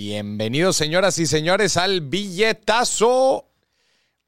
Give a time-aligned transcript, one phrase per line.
[0.00, 3.50] Bienvenidos, señoras y señores, al billetazo.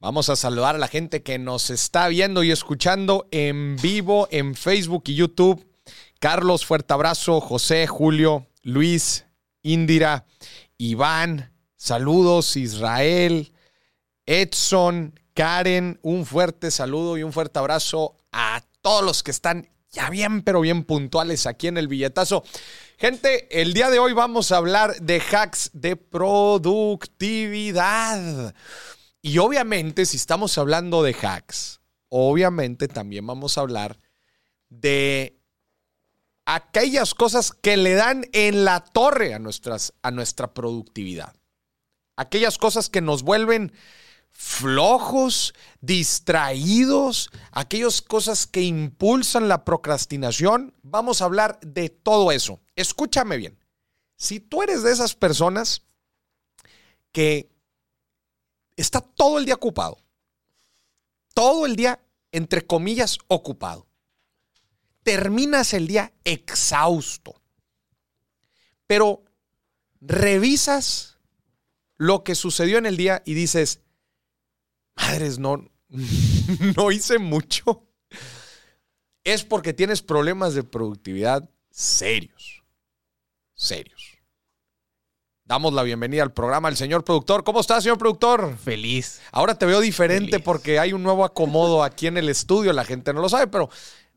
[0.01, 4.57] Vamos a saludar a la gente que nos está viendo y escuchando en vivo en
[4.57, 5.65] Facebook y YouTube.
[6.19, 7.41] Carlos, fuerte abrazo.
[7.41, 9.27] José, Julio, Luis,
[9.63, 10.27] Indira,
[10.77, 12.57] Iván, saludos.
[12.57, 13.53] Israel,
[14.27, 20.11] Edson, Karen, un fuerte saludo y un fuerte abrazo a todos los que están ya
[20.11, 22.43] bien, pero bien puntuales aquí en el billetazo.
[23.01, 28.55] Gente, el día de hoy vamos a hablar de hacks de productividad.
[29.23, 33.99] Y obviamente, si estamos hablando de hacks, obviamente también vamos a hablar
[34.69, 35.41] de
[36.45, 41.35] aquellas cosas que le dan en la torre a, nuestras, a nuestra productividad.
[42.17, 43.73] Aquellas cosas que nos vuelven
[44.41, 50.75] flojos, distraídos, aquellas cosas que impulsan la procrastinación.
[50.83, 52.59] Vamos a hablar de todo eso.
[52.75, 53.59] Escúchame bien.
[54.17, 55.83] Si tú eres de esas personas
[57.13, 57.51] que
[58.77, 59.99] está todo el día ocupado,
[61.35, 62.03] todo el día,
[62.33, 63.87] entre comillas, ocupado,
[65.03, 67.43] terminas el día exhausto,
[68.87, 69.23] pero
[70.01, 71.19] revisas
[71.99, 73.81] lo que sucedió en el día y dices,
[75.01, 75.65] madres, no,
[76.77, 77.87] no hice mucho,
[79.25, 82.63] es porque tienes problemas de productividad serios.
[83.55, 84.21] Serios.
[85.45, 87.43] Damos la bienvenida al programa al señor productor.
[87.43, 88.57] ¿Cómo está, señor productor?
[88.57, 89.21] Feliz.
[89.33, 92.73] Ahora te veo diferente porque hay un nuevo acomodo aquí en el estudio.
[92.73, 93.69] La gente no lo sabe, pero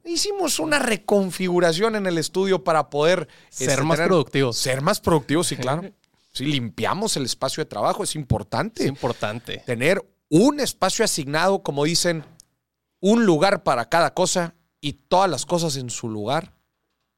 [0.06, 4.58] hicimos una reconfiguración en el estudio para poder ser este, más productivos.
[4.58, 5.84] Ser más productivos, sí, claro.
[6.34, 8.82] Sí, limpiamos el espacio de trabajo, es importante.
[8.82, 9.62] Es importante.
[9.68, 10.04] Tener
[10.40, 12.26] un espacio asignado, como dicen,
[13.00, 16.58] un lugar para cada cosa y todas las cosas en su lugar.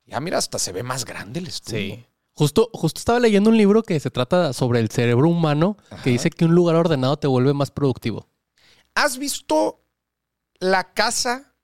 [0.06, 1.96] Ya mira, hasta se ve más grande el estudio.
[1.96, 2.06] Sí.
[2.34, 6.30] Justo, justo estaba leyendo un libro que se trata sobre el cerebro humano, que dice
[6.30, 8.28] que un lugar ordenado te vuelve más productivo.
[8.96, 9.86] ¿Has visto
[10.60, 11.56] la casa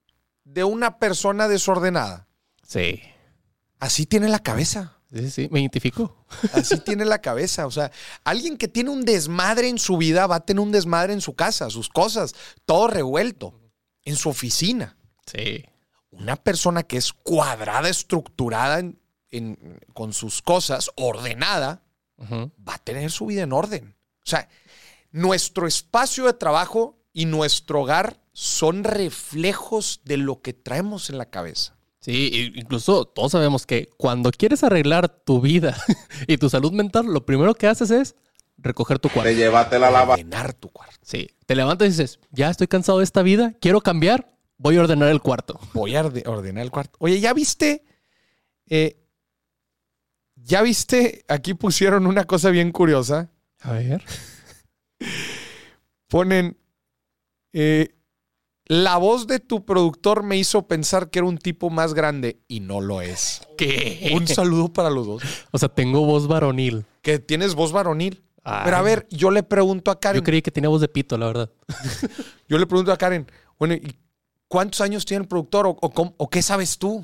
[0.46, 2.30] de una persona desordenada?
[2.66, 3.02] Sí.
[3.78, 5.02] Así tiene la cabeza.
[5.14, 6.21] Sí, sí, me identifico.
[6.54, 7.66] Así tiene la cabeza.
[7.66, 7.92] O sea,
[8.24, 11.36] alguien que tiene un desmadre en su vida va a tener un desmadre en su
[11.36, 12.34] casa, sus cosas,
[12.66, 13.60] todo revuelto,
[14.04, 14.98] en su oficina.
[15.26, 15.66] Sí.
[16.12, 18.84] Una persona que es cuadrada, estructurada
[19.94, 21.84] con sus cosas, ordenada,
[22.20, 23.96] va a tener su vida en orden.
[24.18, 24.48] O sea,
[25.12, 31.30] nuestro espacio de trabajo y nuestro hogar son reflejos de lo que traemos en la
[31.30, 31.76] cabeza.
[32.02, 35.78] Sí, incluso todos sabemos que cuando quieres arreglar tu vida
[36.28, 38.16] y tu salud mental, lo primero que haces es
[38.58, 39.30] recoger tu cuarto.
[39.32, 40.14] Te la lava.
[40.14, 40.98] Ordenar tu cuarto.
[41.04, 44.82] Sí, te levantas y dices, ya estoy cansado de esta vida, quiero cambiar, voy a
[44.82, 45.60] ordenar el cuarto.
[45.74, 46.98] Voy a ordenar el cuarto.
[47.00, 47.84] Oye, ¿ya viste?
[48.68, 48.98] Eh,
[50.36, 51.24] ¿Ya viste?
[51.28, 53.30] Aquí pusieron una cosa bien curiosa.
[53.60, 54.04] A ver.
[56.08, 56.58] Ponen...
[57.54, 58.01] Eh,
[58.72, 62.62] la voz de tu productor me hizo pensar que era un tipo más grande y
[62.62, 63.42] no lo es.
[63.58, 64.14] ¿Qué?
[64.16, 65.24] Un saludo para los dos.
[65.52, 66.86] O sea, tengo voz varonil.
[67.02, 68.24] Que tienes voz varonil.
[68.46, 70.22] Pero a ver, yo le pregunto a Karen.
[70.22, 71.52] Yo creí que tenía voz de pito, la verdad.
[72.48, 74.00] yo le pregunto a Karen, bueno, ¿y
[74.48, 77.04] cuántos años tiene el productor o, o, qué sabes tú?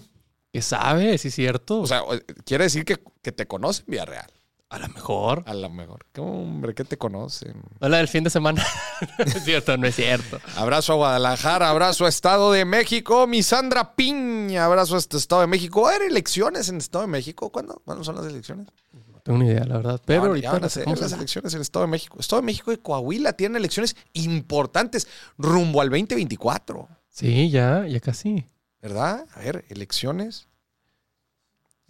[0.53, 1.19] ¿Qué sabes?
[1.19, 1.81] Sí, es cierto.
[1.81, 2.01] O sea,
[2.45, 4.31] quiere decir que, que te conoce en Villarreal.
[4.69, 5.43] A lo mejor.
[5.45, 6.05] A lo mejor.
[6.11, 7.61] ¿Qué hombre, ¿qué te conocen?
[7.79, 8.65] Hola del fin de semana.
[9.17, 10.41] no es cierto, no es cierto.
[10.57, 15.41] Abrazo a Guadalajara, abrazo a Estado de México, mi Sandra Piña, abrazo a este Estado
[15.41, 15.87] de México.
[15.87, 17.49] ¿Hay elecciones en Estado de México?
[17.49, 17.81] ¿Cuándo?
[17.85, 18.67] ¿Cuándo son las elecciones?
[18.91, 20.01] No tengo ni idea, la verdad.
[20.05, 22.17] Pero ahorita van a ser las elecciones en Estado de México.
[22.19, 25.07] Estado de México y Coahuila tienen elecciones importantes
[25.37, 26.89] rumbo al 2024.
[27.09, 28.45] Sí, ya, ya casi.
[28.81, 29.25] ¿Verdad?
[29.33, 30.49] A ver, elecciones.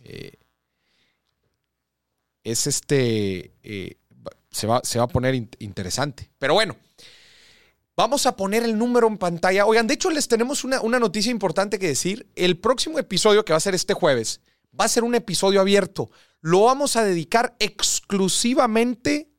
[0.03, 0.33] Eh,
[2.51, 3.97] es este, eh,
[4.51, 6.31] se, va, se va a poner interesante.
[6.39, 6.77] Pero bueno,
[7.95, 9.65] vamos a poner el número en pantalla.
[9.65, 12.31] Oigan, de hecho les tenemos una, una noticia importante que decir.
[12.35, 14.39] El próximo episodio que va a ser este jueves
[14.79, 16.09] va a ser un episodio abierto.
[16.39, 19.29] Lo vamos a dedicar exclusivamente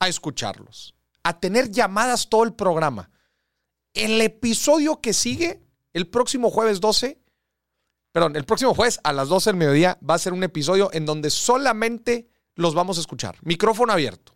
[0.00, 3.10] a escucharlos, a tener llamadas todo el programa.
[3.94, 5.62] El episodio que sigue,
[5.92, 7.21] el próximo jueves 12,
[8.12, 11.06] perdón, el próximo jueves a las 12 del mediodía va a ser un episodio en
[11.06, 13.36] donde solamente los vamos a escuchar.
[13.42, 14.34] Micrófono abierto.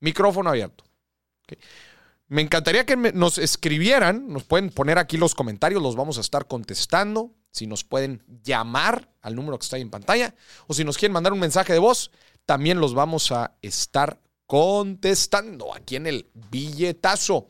[0.00, 0.84] Micrófono abierto.
[2.28, 6.46] Me encantaría que nos escribieran, nos pueden poner aquí los comentarios, los vamos a estar
[6.46, 7.32] contestando.
[7.52, 10.34] Si nos pueden llamar al número que está ahí en pantalla
[10.66, 12.10] o si nos quieren mandar un mensaje de voz,
[12.44, 17.48] también los vamos a estar contestando aquí en el billetazo.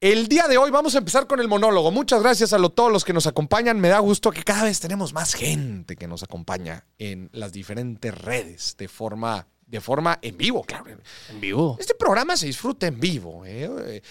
[0.00, 1.90] El día de hoy vamos a empezar con el monólogo.
[1.90, 3.80] Muchas gracias a lo- todos los que nos acompañan.
[3.80, 8.14] Me da gusto que cada vez tenemos más gente que nos acompaña en las diferentes
[8.14, 10.84] redes de forma, de forma en vivo, claro.
[11.30, 11.76] En vivo.
[11.80, 13.46] Este programa se disfruta en vivo.
[13.46, 13.70] ¿eh?
[13.86, 14.02] Eh,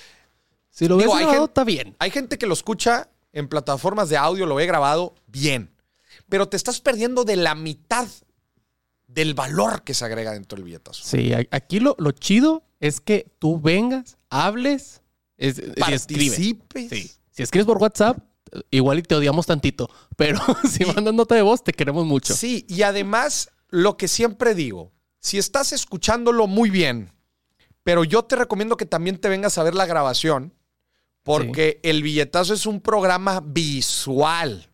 [0.72, 1.96] Si lo ves Digo, grabado, está bien.
[2.00, 5.70] Hay gente que lo escucha en plataformas de audio, lo ve grabado, bien.
[6.30, 8.08] Pero te estás perdiendo de la mitad
[9.08, 11.04] del valor que se agrega dentro del billetazo.
[11.04, 15.02] Sí, aquí lo, lo chido es que tú vengas, hables,
[15.38, 15.62] es.
[16.08, 17.12] Sí.
[17.32, 18.18] Si escribes por WhatsApp,
[18.72, 19.90] igual y te odiamos tantito.
[20.16, 20.40] Pero
[20.70, 22.34] si mandas nota de voz, te queremos mucho.
[22.34, 27.12] Sí, y además, lo que siempre digo, si estás escuchándolo muy bien,
[27.84, 30.54] pero yo te recomiendo que también te vengas a ver la grabación,
[31.24, 34.70] porque el billetazo es un programa visual.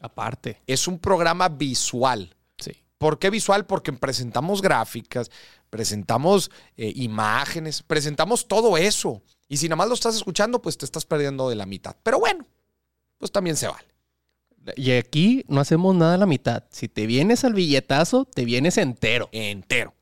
[0.00, 0.60] Aparte.
[0.66, 2.34] Es un programa visual.
[2.58, 2.72] Sí.
[2.98, 3.66] ¿Por qué visual?
[3.66, 5.30] Porque presentamos gráficas,
[5.68, 9.22] presentamos eh, imágenes, presentamos todo eso.
[9.50, 11.96] Y si nada más lo estás escuchando, pues te estás perdiendo de la mitad.
[12.04, 12.46] Pero bueno,
[13.18, 13.88] pues también se vale.
[14.76, 16.62] Y aquí no hacemos nada a la mitad.
[16.70, 19.28] Si te vienes al billetazo, te vienes entero.
[19.32, 19.92] Entero.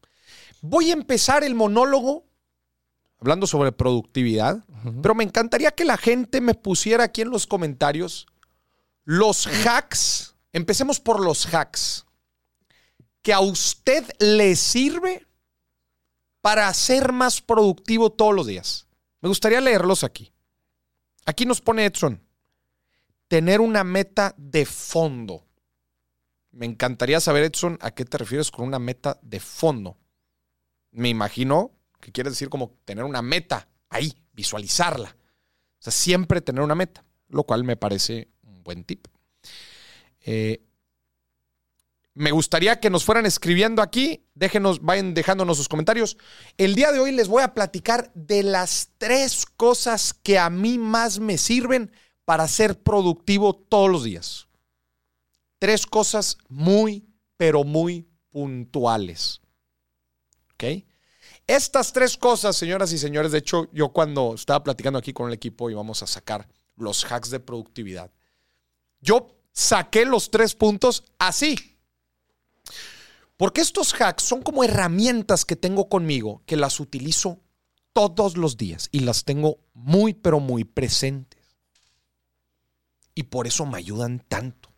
[0.60, 2.26] Voy a empezar el monólogo
[3.20, 4.64] hablando sobre productividad,
[5.00, 8.26] pero me encantaría que la gente me pusiera aquí en los comentarios
[9.04, 10.34] los hacks.
[10.52, 12.04] Empecemos por los hacks.
[13.22, 15.26] Que a usted le sirve
[16.42, 18.87] para ser más productivo todos los días.
[19.20, 20.32] Me gustaría leerlos aquí.
[21.26, 22.22] Aquí nos pone Edson.
[23.28, 25.44] Tener una meta de fondo.
[26.50, 29.98] Me encantaría saber, Edson, a qué te refieres con una meta de fondo.
[30.90, 35.16] Me imagino que quieres decir como tener una meta ahí, visualizarla.
[35.78, 39.06] O sea, siempre tener una meta, lo cual me parece un buen tip.
[40.20, 40.62] Eh,
[42.18, 44.24] me gustaría que nos fueran escribiendo aquí.
[44.34, 46.18] Déjenos, vayan dejándonos sus comentarios.
[46.56, 50.78] El día de hoy les voy a platicar de las tres cosas que a mí
[50.78, 51.92] más me sirven
[52.24, 54.48] para ser productivo todos los días.
[55.60, 57.06] Tres cosas muy,
[57.36, 59.40] pero muy puntuales.
[60.54, 60.84] ¿Ok?
[61.46, 65.34] Estas tres cosas, señoras y señores, de hecho, yo cuando estaba platicando aquí con el
[65.34, 68.10] equipo íbamos a sacar los hacks de productividad.
[69.00, 71.77] Yo saqué los tres puntos así.
[73.38, 77.40] Porque estos hacks son como herramientas que tengo conmigo, que las utilizo
[77.92, 81.40] todos los días y las tengo muy, pero muy presentes.
[83.14, 84.70] Y por eso me ayudan tanto.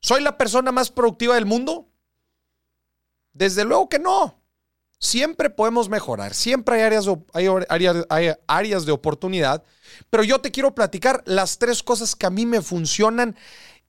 [0.00, 1.88] ¿Soy la persona más productiva del mundo?
[3.32, 4.42] Desde luego que no.
[4.98, 9.64] Siempre podemos mejorar, siempre hay áreas, de- hay áreas- hay áreas de oportunidad,
[10.10, 13.36] pero yo te quiero platicar las tres cosas que a mí me funcionan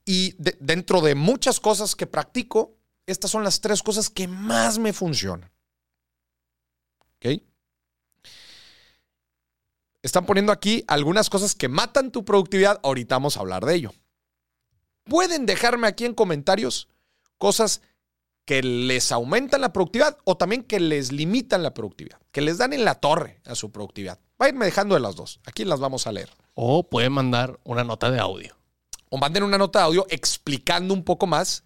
[0.05, 4.77] y de- dentro de muchas cosas que practico, estas son las tres cosas que más
[4.77, 5.51] me funcionan.
[7.17, 7.41] ¿Ok?
[10.01, 13.93] Están poniendo aquí algunas cosas que matan tu productividad, ahorita vamos a hablar de ello.
[15.03, 16.87] Pueden dejarme aquí en comentarios
[17.37, 17.81] cosas
[18.45, 22.73] que les aumentan la productividad o también que les limitan la productividad, que les dan
[22.73, 24.19] en la torre a su productividad.
[24.37, 25.39] Váyanme dejando de las dos.
[25.45, 26.29] Aquí las vamos a leer.
[26.55, 28.57] O pueden mandar una nota de audio.
[29.09, 31.63] O manden una nota de audio explicando un poco más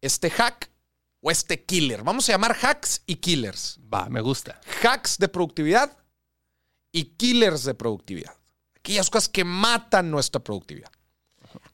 [0.00, 0.70] este hack
[1.20, 2.02] o este killer.
[2.02, 3.78] Vamos a llamar hacks y killers.
[3.92, 4.60] Va, me gusta.
[4.82, 5.96] Hacks de productividad
[6.92, 8.34] y killers de productividad.
[8.76, 10.90] Aquellas cosas que matan nuestra productividad.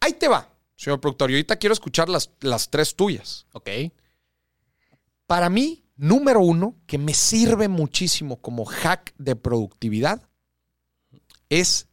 [0.00, 1.30] Ahí te va, señor productor.
[1.30, 3.46] Y ahorita quiero escuchar las, las tres tuyas.
[3.52, 3.68] Ok.
[5.26, 10.22] Para mí, número uno, que me sirve muchísimo como hack de productividad,
[11.48, 11.88] es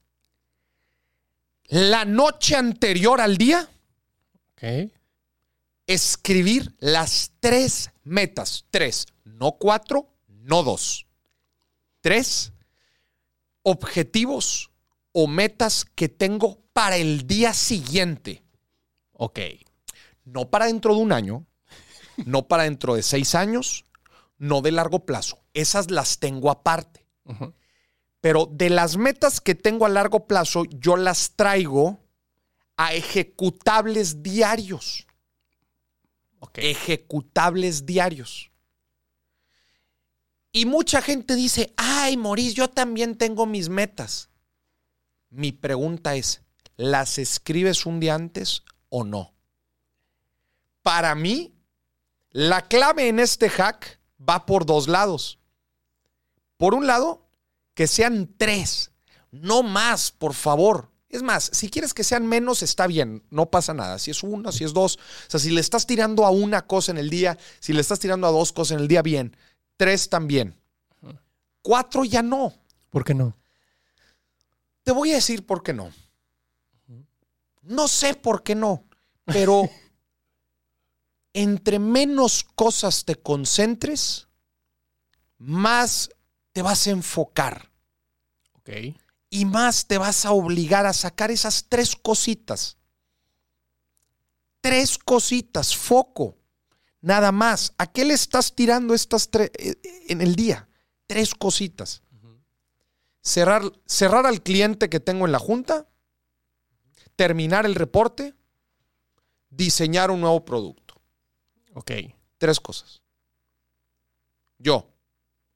[1.65, 3.69] la noche anterior al día
[4.62, 4.91] Ok.
[5.89, 8.65] Escribir las tres metas.
[8.69, 11.08] Tres, no cuatro, no dos.
[12.01, 12.53] Tres
[13.63, 14.69] objetivos
[15.12, 18.43] o metas que tengo para el día siguiente.
[19.13, 19.39] Ok.
[20.25, 21.48] No para dentro de un año,
[22.24, 23.84] no para dentro de seis años,
[24.38, 25.39] no de largo plazo.
[25.55, 27.03] Esas las tengo aparte.
[28.22, 32.00] Pero de las metas que tengo a largo plazo, yo las traigo
[32.77, 35.08] a ejecutables diarios.
[36.55, 38.51] Ejecutables diarios.
[40.51, 44.29] Y mucha gente dice, ay, Maurice, yo también tengo mis metas.
[45.29, 46.41] Mi pregunta es,
[46.75, 49.34] ¿las escribes un día antes o no?
[50.81, 51.53] Para mí,
[52.31, 55.39] la clave en este hack va por dos lados.
[56.58, 57.29] Por un lado,
[57.74, 58.91] que sean tres,
[59.31, 60.91] no más, por favor.
[61.09, 63.97] Es más, si quieres que sean menos, está bien, no pasa nada.
[63.97, 64.97] Si es uno, si es dos.
[64.97, 67.99] O sea, si le estás tirando a una cosa en el día, si le estás
[67.99, 69.35] tirando a dos cosas en el día, bien.
[69.75, 70.55] Tres también.
[71.61, 72.53] Cuatro ya no.
[72.89, 73.35] ¿Por qué no?
[74.83, 75.91] Te voy a decir por qué no.
[77.61, 78.85] No sé por qué no,
[79.25, 79.69] pero
[81.33, 84.27] entre menos cosas te concentres,
[85.37, 86.09] más
[86.51, 87.69] te vas a enfocar
[88.53, 88.69] Ok.
[89.29, 92.77] Y más te vas a obligar a sacar esas tres cositas.
[94.62, 96.38] Tres cositas, foco,
[97.01, 97.74] nada más.
[97.77, 99.51] ¿A qué le estás tirando estas tres
[100.07, 100.67] en el día?
[101.07, 102.01] Tres cositas.
[103.21, 105.88] Cerrar, cerrar al cliente que tengo en la junta,
[107.15, 108.33] terminar el reporte,
[109.50, 111.01] diseñar un nuevo producto.
[111.74, 111.91] Ok.
[112.38, 113.01] Tres cosas.
[114.57, 114.89] Yo,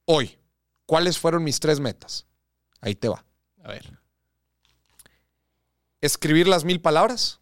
[0.04, 0.38] hoy,
[0.86, 2.26] ¿cuáles fueron mis tres metas?
[2.80, 3.24] Ahí te va.
[3.64, 3.98] A ver.
[6.00, 7.40] Escribir las mil palabras,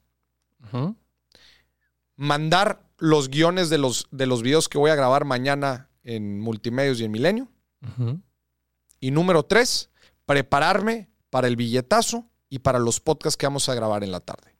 [2.14, 7.00] mandar los guiones de los, de los videos que voy a grabar mañana en Multimedios
[7.00, 7.48] y en Milenio.
[9.00, 9.90] Y número tres,
[10.24, 14.54] prepararme para el billetazo y para los podcasts que vamos a grabar en la tarde.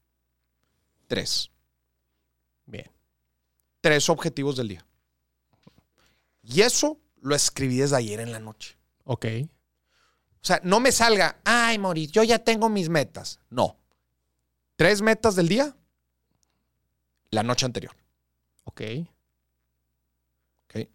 [1.07, 1.53] Tres.
[2.67, 2.91] Bien.
[3.81, 4.87] Tres objetivos del día.
[6.43, 8.77] Y eso lo escribí desde ayer en la noche.
[9.05, 9.27] Ok.
[10.43, 13.39] O sea, no me salga, ay, Moris, yo ya tengo mis metas.
[13.49, 13.77] No.
[14.75, 15.77] Tres metas del día,
[17.31, 17.95] la noche anterior.
[18.65, 18.81] Ok.
[20.67, 20.89] ¿ok?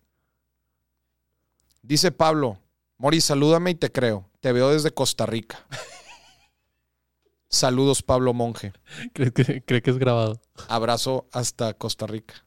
[1.82, 2.60] Dice Pablo,
[2.98, 4.30] Moris, salúdame y te creo.
[4.42, 5.66] Te veo desde Costa Rica.
[7.50, 8.74] Saludos, Pablo Monje.
[9.14, 10.42] ¿Crees que, cree que es grabado?
[10.68, 12.46] Abrazo hasta Costa Rica.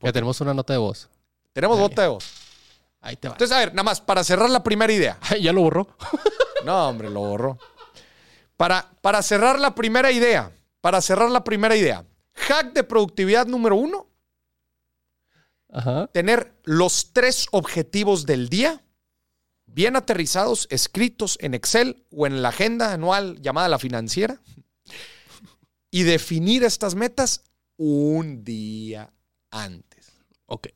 [0.00, 1.08] Ya tenemos una nota de voz.
[1.52, 2.41] Tenemos bota de voz.
[3.02, 3.34] Ahí te va.
[3.34, 5.18] Entonces, a ver, nada más, para cerrar la primera idea.
[5.20, 5.96] Ay, ya lo borró.
[6.64, 7.58] No, hombre, lo borró.
[8.56, 13.74] Para, para cerrar la primera idea, para cerrar la primera idea, hack de productividad número
[13.74, 14.06] uno,
[15.72, 16.06] Ajá.
[16.12, 18.80] tener los tres objetivos del día
[19.66, 24.40] bien aterrizados, escritos en Excel o en la agenda anual llamada la financiera,
[25.90, 27.42] y definir estas metas
[27.76, 29.12] un día
[29.50, 30.12] antes.
[30.46, 30.68] Ok.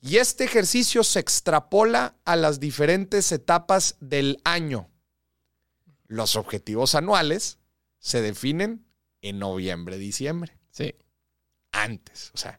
[0.00, 4.88] Y este ejercicio se extrapola a las diferentes etapas del año.
[6.06, 7.58] Los objetivos anuales
[7.98, 8.86] se definen
[9.20, 10.94] en noviembre, diciembre, Sí.
[11.72, 12.30] antes.
[12.34, 12.58] O sea,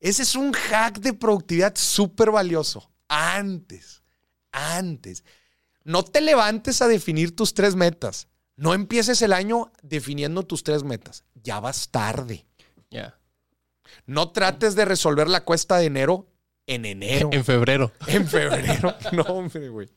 [0.00, 2.90] ese es un hack de productividad súper valioso.
[3.08, 4.02] Antes,
[4.50, 5.22] antes.
[5.84, 8.26] No te levantes a definir tus tres metas.
[8.56, 11.24] No empieces el año definiendo tus tres metas.
[11.34, 12.46] Ya vas tarde.
[12.90, 13.18] Ya.
[14.06, 16.28] No trates de resolver la cuesta de enero
[16.66, 17.30] en enero.
[17.32, 17.92] En febrero.
[18.06, 18.94] En febrero.
[19.12, 19.88] No, hombre, güey.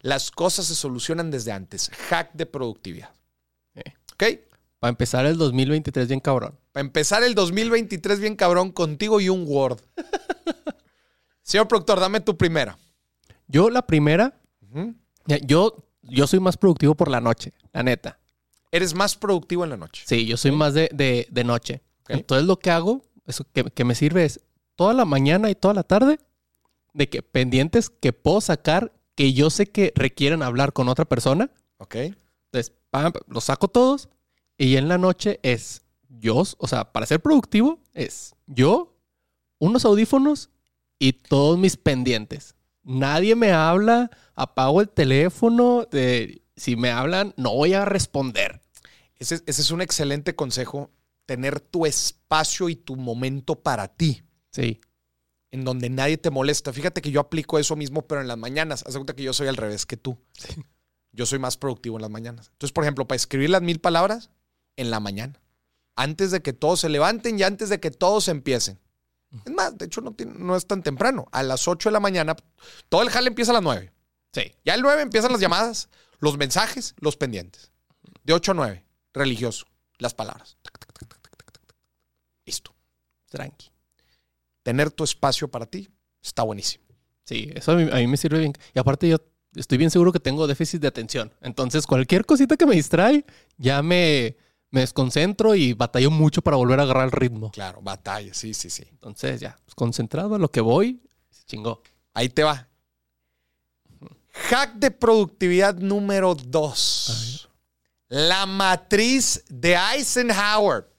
[0.00, 1.90] Las cosas se solucionan desde antes.
[2.08, 3.10] Hack de productividad.
[3.74, 3.82] Eh.
[4.14, 4.24] ¿Ok?
[4.78, 6.58] Para empezar el 2023 bien cabrón.
[6.72, 9.80] Para empezar el 2023 bien cabrón contigo y un Word.
[11.42, 12.78] Señor productor, dame tu primera.
[13.46, 14.40] Yo la primera,
[15.42, 18.18] yo, yo soy más productivo por la noche, la neta.
[18.70, 20.04] Eres más productivo en la noche.
[20.06, 21.82] Sí, yo soy más de, de- de noche.
[22.08, 24.40] Entonces lo que hago, eso que, que me sirve es
[24.80, 26.18] toda la mañana y toda la tarde
[26.94, 31.50] de que pendientes que puedo sacar que yo sé que requieren hablar con otra persona.
[31.76, 31.96] ¿Ok?
[31.96, 34.08] Entonces, pam, los saco todos
[34.56, 38.96] y en la noche es yo, o sea, para ser productivo es yo,
[39.58, 40.48] unos audífonos
[40.98, 42.54] y todos mis pendientes.
[42.82, 48.62] Nadie me habla, apago el teléfono, de, si me hablan no voy a responder.
[49.18, 50.90] Ese, ese es un excelente consejo.
[51.26, 54.22] Tener tu espacio y tu momento para ti.
[54.52, 54.80] Sí,
[55.50, 56.72] en donde nadie te molesta.
[56.72, 58.84] Fíjate que yo aplico eso mismo, pero en las mañanas.
[58.86, 60.18] Haz cuenta que yo soy al revés que tú.
[61.12, 62.48] Yo soy más productivo en las mañanas.
[62.52, 64.30] Entonces, por ejemplo, para escribir las mil palabras,
[64.76, 65.40] en la mañana.
[65.96, 68.78] Antes de que todos se levanten y antes de que todos empiecen.
[69.44, 71.28] Es más, de hecho, no, tiene- no es tan temprano.
[71.32, 72.36] A las 8 de la mañana,
[72.88, 73.92] todo el jale empieza a las 9.
[74.32, 74.54] sí.
[74.64, 75.88] Ya al 9 empiezan las llamadas,
[76.20, 77.70] los mensajes, los pendientes.
[78.24, 79.66] De 8 a 9, religioso,
[79.98, 80.56] las palabras.
[82.46, 82.74] Listo.
[83.28, 83.70] Tranqui.
[84.70, 85.88] Tener tu espacio para ti
[86.22, 86.84] está buenísimo.
[87.24, 88.52] Sí, eso a mí, a mí me sirve bien.
[88.72, 89.16] Y aparte yo
[89.56, 91.34] estoy bien seguro que tengo déficit de atención.
[91.40, 93.24] Entonces cualquier cosita que me distrae,
[93.56, 94.36] ya me,
[94.70, 97.50] me desconcentro y batallo mucho para volver a agarrar el ritmo.
[97.50, 98.84] Claro, batalla, sí, sí, sí.
[98.92, 101.82] Entonces ya, pues, concentrado a lo que voy, se chingó.
[102.14, 102.68] Ahí te va.
[104.50, 107.48] Hack de productividad número 2.
[108.06, 110.89] La matriz de Eisenhower.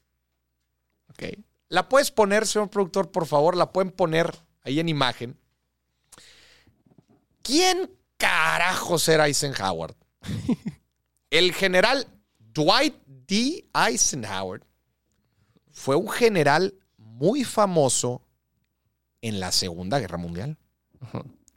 [1.71, 5.39] La puedes poner, señor productor, por favor, la pueden poner ahí en imagen.
[7.41, 9.95] ¿Quién carajos era Eisenhower?
[11.29, 12.05] El general
[12.39, 13.69] Dwight D.
[13.73, 14.67] Eisenhower
[15.69, 18.21] fue un general muy famoso
[19.21, 20.57] en la Segunda Guerra Mundial.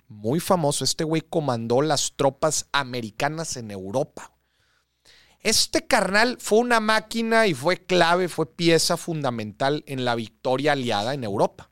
[0.07, 0.85] Muy famoso.
[0.85, 4.33] Este güey comandó las tropas americanas en Europa.
[5.45, 11.13] Este carnal fue una máquina y fue clave, fue pieza fundamental en la victoria aliada
[11.13, 11.71] en Europa.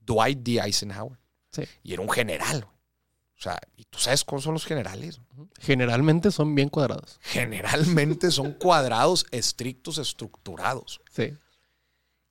[0.00, 0.60] Dwight D.
[0.60, 1.18] Eisenhower.
[1.52, 1.62] Sí.
[1.84, 2.64] Y era un general.
[2.64, 5.20] O sea, y tú sabes cómo son los generales.
[5.60, 7.20] Generalmente son bien cuadrados.
[7.22, 11.00] Generalmente son cuadrados, estrictos, estructurados.
[11.12, 11.34] Sí.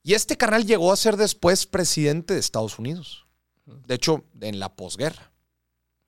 [0.03, 3.25] Y este carnal llegó a ser después presidente de Estados Unidos.
[3.65, 5.31] De hecho, en la posguerra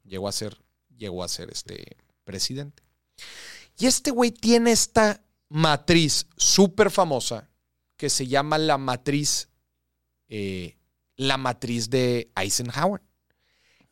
[0.03, 0.62] llegó a ser,
[0.98, 2.84] llegó a ser este presidente.
[3.77, 7.50] Y este güey tiene esta matriz súper famosa
[7.98, 9.50] que se llama la matriz,
[10.27, 10.77] eh,
[11.15, 13.01] la matriz de Eisenhower,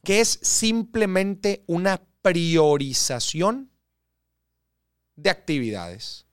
[0.04, 3.72] que es simplemente una priorización
[5.16, 6.26] de actividades.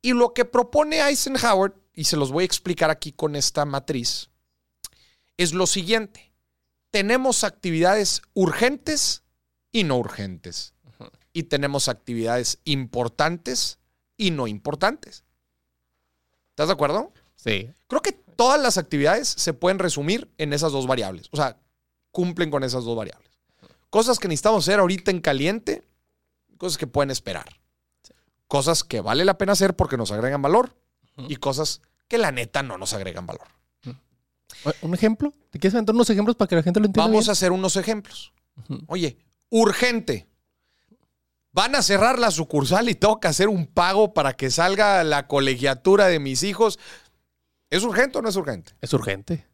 [0.00, 4.30] Y lo que propone Eisenhower, y se los voy a explicar aquí con esta matriz,
[5.36, 6.32] es lo siguiente.
[6.90, 9.22] Tenemos actividades urgentes
[9.70, 10.74] y no urgentes.
[11.32, 13.78] Y tenemos actividades importantes
[14.16, 15.24] y no importantes.
[16.50, 17.12] ¿Estás de acuerdo?
[17.36, 17.70] Sí.
[17.88, 21.28] Creo que todas las actividades se pueden resumir en esas dos variables.
[21.30, 21.58] O sea,
[22.10, 23.30] cumplen con esas dos variables.
[23.90, 25.82] Cosas que necesitamos hacer ahorita en caliente,
[26.58, 27.46] cosas que pueden esperar.
[28.46, 30.76] Cosas que vale la pena hacer porque nos agregan valor
[31.28, 33.48] y cosas que la neta no nos agregan valor.
[34.82, 35.32] ¿Un ejemplo?
[35.50, 37.06] ¿Te quieres aventar unos ejemplos para que la gente lo entienda?
[37.06, 37.30] Vamos bien?
[37.30, 38.32] a hacer unos ejemplos.
[38.86, 39.16] Oye,
[39.48, 40.28] urgente.
[41.52, 45.26] Van a cerrar la sucursal y tengo que hacer un pago para que salga la
[45.28, 46.78] colegiatura de mis hijos.
[47.68, 48.72] ¿Es urgente o no es urgente?
[48.80, 49.46] Es urgente.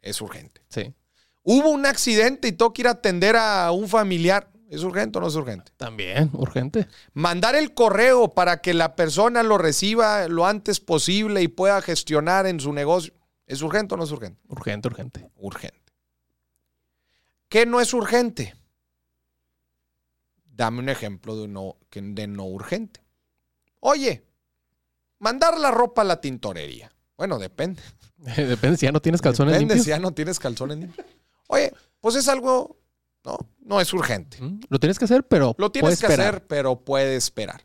[0.00, 0.62] Es urgente.
[0.68, 0.94] Sí.
[1.42, 4.50] Hubo un accidente y tengo que ir a atender a un familiar.
[4.68, 5.72] ¿Es urgente o no es urgente?
[5.76, 6.86] También, urgente.
[7.12, 12.46] Mandar el correo para que la persona lo reciba lo antes posible y pueda gestionar
[12.46, 13.14] en su negocio.
[13.46, 14.40] ¿Es urgente o no es urgente?
[14.46, 15.30] Urgente, urgente.
[15.34, 15.80] Urgente.
[17.48, 18.54] ¿Qué no es urgente?
[20.60, 23.02] Dame un ejemplo de no, de no urgente.
[23.80, 24.26] Oye,
[25.18, 26.92] mandar la ropa a la tintorería.
[27.16, 27.80] Bueno, depende.
[28.36, 29.84] Depende si ya no tienes calzones Depende limpios.
[29.86, 31.06] si ya no tienes calzones limpios.
[31.46, 32.76] Oye, pues es algo,
[33.24, 34.36] no, no es urgente.
[34.68, 36.34] Lo tienes que hacer, pero Lo tienes puedes que esperar.
[36.34, 37.64] hacer, pero puede esperar.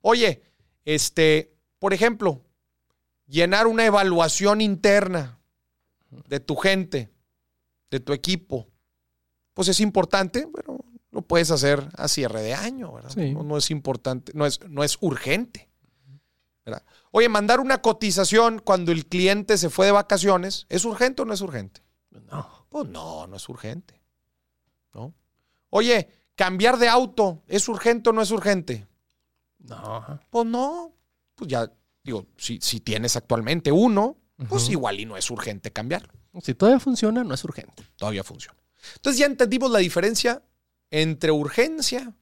[0.00, 0.42] Oye,
[0.86, 2.40] este, por ejemplo,
[3.26, 5.38] llenar una evaluación interna
[6.28, 7.12] de tu gente,
[7.90, 8.68] de tu equipo,
[9.52, 10.78] pues es importante, pero
[11.32, 13.08] puedes hacer a cierre de año, ¿verdad?
[13.08, 13.32] Sí.
[13.32, 15.70] No, no es importante, no es, no es urgente.
[16.62, 16.82] ¿verdad?
[17.10, 21.32] Oye, mandar una cotización cuando el cliente se fue de vacaciones, ¿es urgente o no
[21.32, 21.80] es urgente?
[22.10, 22.66] No.
[22.68, 23.98] Pues no, no es urgente.
[24.92, 25.14] ¿No?
[25.70, 28.86] Oye, cambiar de auto, ¿es urgente o no es urgente?
[29.58, 30.20] No.
[30.28, 30.92] Pues no.
[31.34, 31.72] Pues ya,
[32.04, 34.18] digo, si, si tienes actualmente uno,
[34.50, 36.12] pues igual y no es urgente cambiarlo.
[36.42, 37.84] Si todavía funciona, no es urgente.
[37.96, 38.58] Todavía funciona.
[38.96, 40.42] Entonces ya entendimos la diferencia
[40.92, 42.12] entre urgencia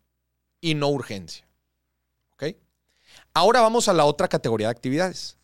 [0.61, 1.47] y no urgencia.
[2.35, 2.57] ¿Ok?
[3.35, 5.37] Ahora vamos a la otra categoría de actividades.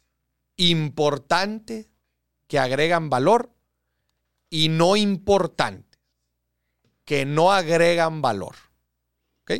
[0.56, 1.90] Importante
[2.46, 3.52] que agregan valor
[4.48, 5.98] y no importante
[7.04, 8.54] que no agregan valor.
[9.42, 9.52] ¿Ok?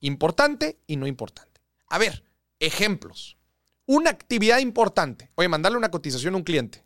[0.00, 1.60] Importante y no importante.
[1.88, 2.24] A ver,
[2.58, 3.36] ejemplos.
[3.86, 5.30] Una actividad importante.
[5.34, 6.82] Oye, mandarle una cotización a un cliente.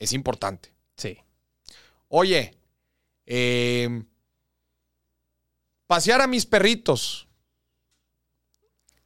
[0.00, 0.74] Es importante.
[0.96, 1.16] Sí.
[2.08, 2.56] Oye,
[3.26, 4.04] eh,
[5.88, 7.26] pasear a mis perritos.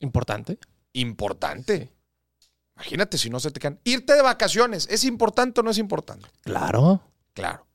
[0.01, 0.59] Importante.
[0.93, 1.91] Importante.
[2.75, 3.81] Imagínate si no se te quedan.
[3.85, 4.87] Irte de vacaciones.
[4.91, 6.29] ¿Es importante o no es importante?
[6.43, 7.01] Claro.
[7.33, 7.67] Claro.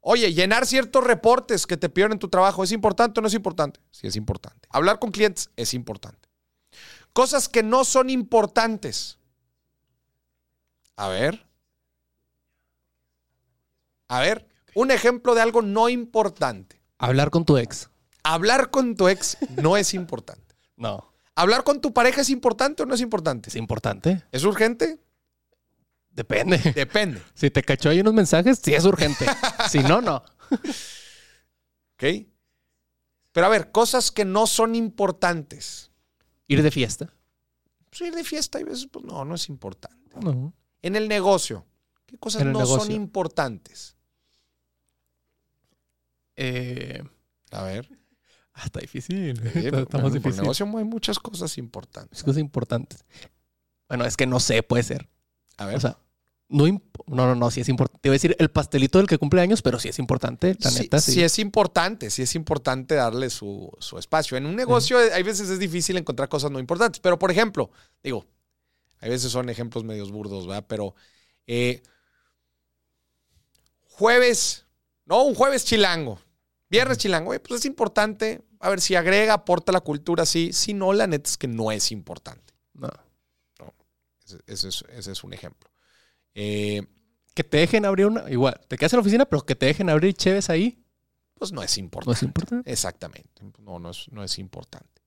[0.00, 2.62] Oye, llenar ciertos reportes que te pidieron en tu trabajo.
[2.62, 3.80] ¿Es importante o no es importante?
[3.90, 4.68] Sí, es importante.
[4.70, 6.28] Hablar con clientes es importante.
[7.12, 9.18] Cosas que no son importantes.
[10.96, 11.46] A ver.
[14.08, 16.82] A ver, un ejemplo de algo no importante.
[16.98, 17.88] Hablar con tu ex.
[18.22, 20.54] Hablar con tu ex no es importante.
[20.76, 21.12] No.
[21.34, 23.48] ¿Hablar con tu pareja es importante o no es importante?
[23.48, 24.22] ¿Es importante?
[24.30, 25.00] ¿Es urgente?
[26.10, 26.58] Depende.
[26.74, 27.22] Depende.
[27.34, 29.26] Si te cachó ahí unos mensajes, sí es urgente.
[29.70, 30.22] si no, no.
[31.94, 32.04] ¿Ok?
[33.32, 35.90] Pero a ver, cosas que no son importantes.
[36.46, 37.14] Ir de fiesta.
[37.88, 40.10] Pues ir de fiesta y veces, pues no, no es importante.
[40.20, 40.52] No.
[40.82, 41.64] En el negocio,
[42.06, 43.96] ¿qué cosas no son importantes?
[46.36, 47.02] Eh,
[47.50, 47.88] A ver.
[48.54, 49.36] Ah, está difícil.
[49.52, 50.42] Sí, está, más por el difícil.
[50.42, 52.18] negocio hay muchas cosas importantes.
[52.18, 53.04] Es cosas importantes.
[53.88, 55.08] Bueno, es que no sé, puede ser.
[55.58, 55.76] A ver.
[55.76, 55.98] O sea,
[56.48, 56.80] no, no,
[57.26, 58.00] no, no, sí es importante.
[58.02, 60.70] Te iba a decir el pastelito del que cumple años, pero sí es importante, la
[60.70, 61.12] sí, neta, sí.
[61.12, 64.36] sí es importante, sí es importante darle su, su espacio.
[64.36, 67.70] En un negocio eh, hay veces es difícil encontrar cosas no importantes, pero por ejemplo,
[68.02, 68.26] digo,
[69.00, 70.66] hay veces son ejemplos medios burdos, ¿verdad?
[70.68, 70.94] Pero
[71.46, 71.82] eh,
[73.88, 74.66] jueves,
[75.06, 76.18] no, un jueves chilango,
[76.72, 80.52] viernes chilango, pues es importante a ver si agrega, aporta la cultura, sí.
[80.52, 82.52] Si no, la neta es que no es importante.
[82.74, 82.88] No.
[84.24, 85.70] Ese, ese es, ese es un ejemplo.
[86.34, 86.82] Eh,
[87.34, 88.28] Que te dejen abrir una.
[88.30, 90.82] Igual, te quedas en la oficina, pero que te dejen abrir cheves ahí.
[91.38, 92.16] pues no es No importante.
[92.16, 92.70] es importante.
[92.72, 93.42] Exactamente.
[93.58, 95.02] No, no es, no es importante.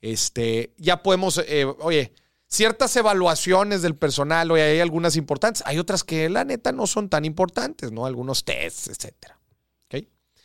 [0.00, 2.12] Este, ya podemos, eh, oye,
[2.46, 7.08] ciertas evaluaciones del personal, oye, hay algunas importantes, hay otras que la neta no son
[7.08, 8.06] tan importantes, ¿no?
[8.06, 9.33] Algunos tests, etcétera.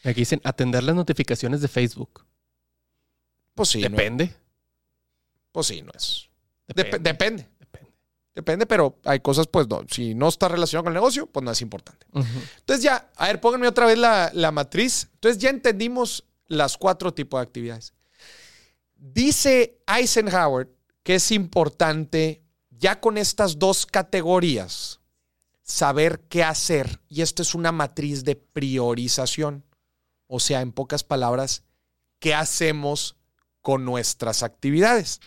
[0.03, 2.25] Aquí dicen atender las notificaciones de Facebook.
[3.53, 4.33] Pues sí, no, Depende.
[5.51, 6.29] pues sí, no es.
[6.67, 6.99] Dep- Depende.
[7.09, 7.49] depende.
[8.35, 8.65] Depende.
[8.65, 9.81] Pero hay cosas, pues no.
[9.89, 12.05] Si no está relacionado con el negocio, pues no es importante.
[12.13, 15.09] Entonces ya, a ver, pónganme otra vez la, la matriz.
[15.15, 17.93] Entonces ya entendimos las cuatro tipos de actividades.
[18.95, 20.69] Dice Eisenhower
[21.03, 24.99] que es importante ya con estas dos categorías
[25.63, 27.01] saber qué hacer.
[27.09, 29.63] Y esto es una matriz de priorización.
[30.31, 31.63] O sea, en pocas palabras,
[32.19, 33.17] ¿qué hacemos
[33.61, 35.19] con nuestras actividades?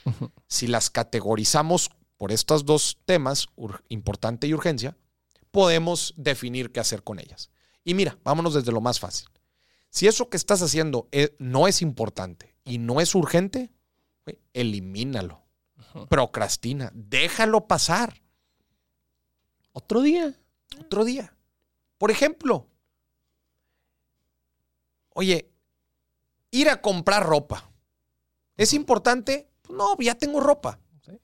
[0.46, 3.48] Si las categorizamos por estos dos temas,
[3.88, 4.96] importante y urgencia,
[5.50, 7.50] podemos definir qué hacer con ellas.
[7.84, 9.26] Y mira, vámonos desde lo más fácil.
[9.90, 13.72] Si eso que estás haciendo eh, no es importante y no es urgente,
[14.54, 15.42] elimínalo.
[16.08, 18.22] Procrastina, déjalo pasar
[19.72, 20.32] Otro día.
[20.80, 21.36] otro día.
[21.98, 22.68] Por ejemplo,
[25.14, 25.50] oye,
[26.50, 27.70] ir a comprar ropa.
[28.56, 29.48] ¿Es importante?
[29.62, 30.78] Pues no, ya tengo ropa.
[31.04, 31.18] Sí.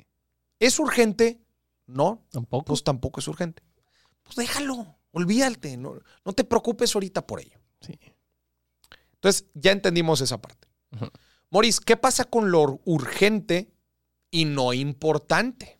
[0.58, 1.40] ¿Es urgente?
[1.86, 2.64] No, Tampoco.
[2.66, 3.62] pues tampoco es urgente.
[4.22, 7.58] Pues déjalo, olvídate, no, no te preocupes ahorita por ello.
[7.80, 7.98] Sí.
[9.14, 10.68] Entonces, ya entendimos esa parte.
[11.50, 13.72] Moris, ¿qué pasa con lo urgente
[14.30, 15.78] y no importante?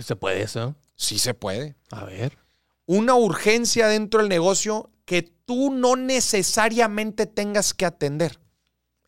[0.00, 0.74] Se puede eso.
[0.96, 1.76] Sí se puede.
[1.90, 2.38] A ver.
[2.86, 8.40] Una urgencia dentro del negocio que tú no necesariamente tengas que atender.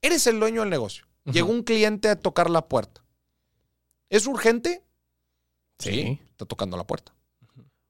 [0.03, 1.07] Eres el dueño del negocio.
[1.25, 3.03] Llegó un cliente a tocar la puerta.
[4.11, 4.85] ¿Es urgente?
[5.79, 6.21] Sí.
[6.31, 7.15] Está tocando la puerta.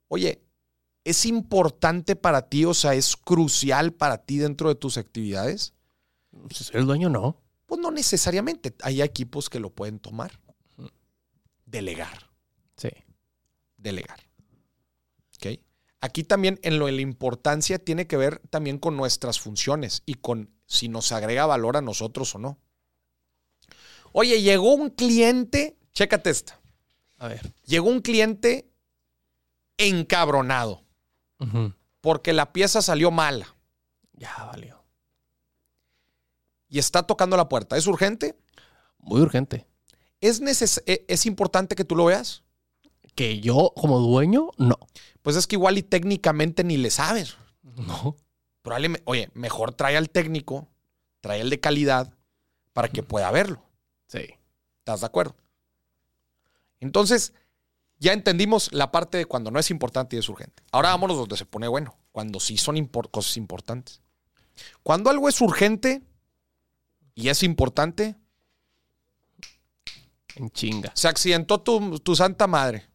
[0.07, 0.41] Oye,
[1.03, 2.65] ¿es importante para ti?
[2.65, 5.75] O sea, ¿es crucial para ti dentro de tus actividades?
[6.51, 7.43] Si soy el dueño, no.
[7.67, 8.73] Pues no necesariamente.
[8.83, 10.39] Hay equipos que lo pueden tomar.
[11.67, 12.31] Delegar.
[12.77, 12.91] Sí.
[13.77, 14.21] Delegar.
[16.05, 20.17] Aquí también en lo de la importancia tiene que ver también con nuestras funciones y
[20.17, 22.59] con si nos agrega valor a nosotros o no.
[24.13, 26.61] Oye, llegó un cliente, chécate esta.
[27.17, 27.55] A ver.
[27.65, 28.69] Llegó un cliente
[29.79, 30.85] encabronado
[32.03, 33.57] porque la pieza salió mala
[34.13, 34.85] Ya valió.
[36.69, 37.79] y está tocando la puerta.
[37.79, 38.37] ¿Es urgente?
[38.99, 39.67] Muy urgente.
[40.21, 42.44] ¿Es, neces- e- ¿Es importante que tú lo veas?
[43.15, 44.79] Que yo, como dueño, no.
[45.23, 47.37] Pues es que igual y técnicamente ni le sabes.
[47.63, 48.17] No.
[48.63, 50.69] Probablemente, oye, mejor trae al técnico,
[51.21, 52.13] trae el de calidad
[52.73, 53.63] para que pueda verlo.
[54.09, 54.35] Sí.
[54.81, 55.37] ¿Estás de acuerdo?
[56.81, 57.33] Entonces,
[57.99, 60.63] ya entendimos la parte de cuando no es importante y es urgente.
[60.73, 64.01] Ahora vámonos donde se pone bueno, cuando sí son impor- cosas importantes.
[64.83, 66.03] Cuando algo es urgente
[67.15, 68.17] y es importante,
[70.37, 70.91] En chinga.
[70.95, 72.87] se accidentó tu, tu santa madre.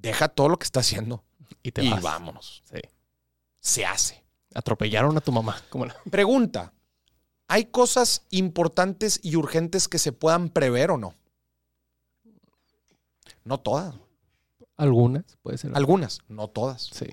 [0.00, 1.24] Deja todo lo que está haciendo
[1.62, 2.02] Y te y vas.
[2.02, 2.62] vámonos.
[2.70, 2.80] Sí.
[3.60, 4.24] Se hace.
[4.54, 5.60] Atropellaron a tu mamá.
[5.70, 5.96] ¿Cómo la?
[6.10, 6.72] Pregunta.
[7.48, 11.14] ¿Hay cosas importantes y urgentes que se puedan prever o no?
[13.44, 13.94] No todas.
[14.76, 15.72] Algunas, puede ser.
[15.74, 16.82] Algunas, no todas.
[16.92, 17.06] Sí.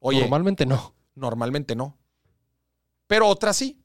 [0.00, 0.94] Oye, Normalmente no.
[1.14, 1.96] normalmente no.
[3.06, 3.78] Pero otras sí.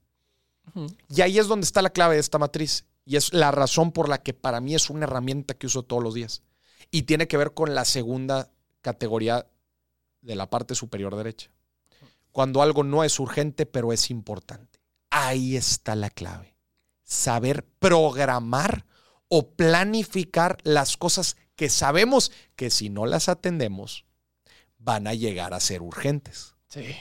[1.10, 2.86] Y ahí es donde está la clave de esta matriz.
[3.06, 6.04] Y es la razón por la que para mí es una herramienta que uso todos
[6.04, 6.42] los días.
[6.92, 9.48] Y tiene que ver con la segunda categoría
[10.22, 11.52] de la parte superior derecha.
[12.32, 14.80] Cuando algo no es urgente, pero es importante.
[15.10, 16.56] Ahí está la clave.
[17.04, 18.86] Saber programar
[19.28, 24.06] o planificar las cosas que sabemos que si no las atendemos,
[24.78, 26.54] van a llegar a ser urgentes.
[26.70, 26.96] Sí.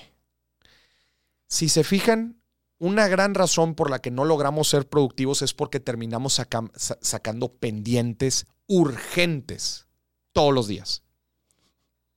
[1.46, 2.40] Si se fijan,
[2.79, 6.99] una gran razón por la que no logramos ser productivos es porque terminamos saca- sa-
[7.01, 9.87] sacando pendientes urgentes
[10.33, 11.02] todos los días.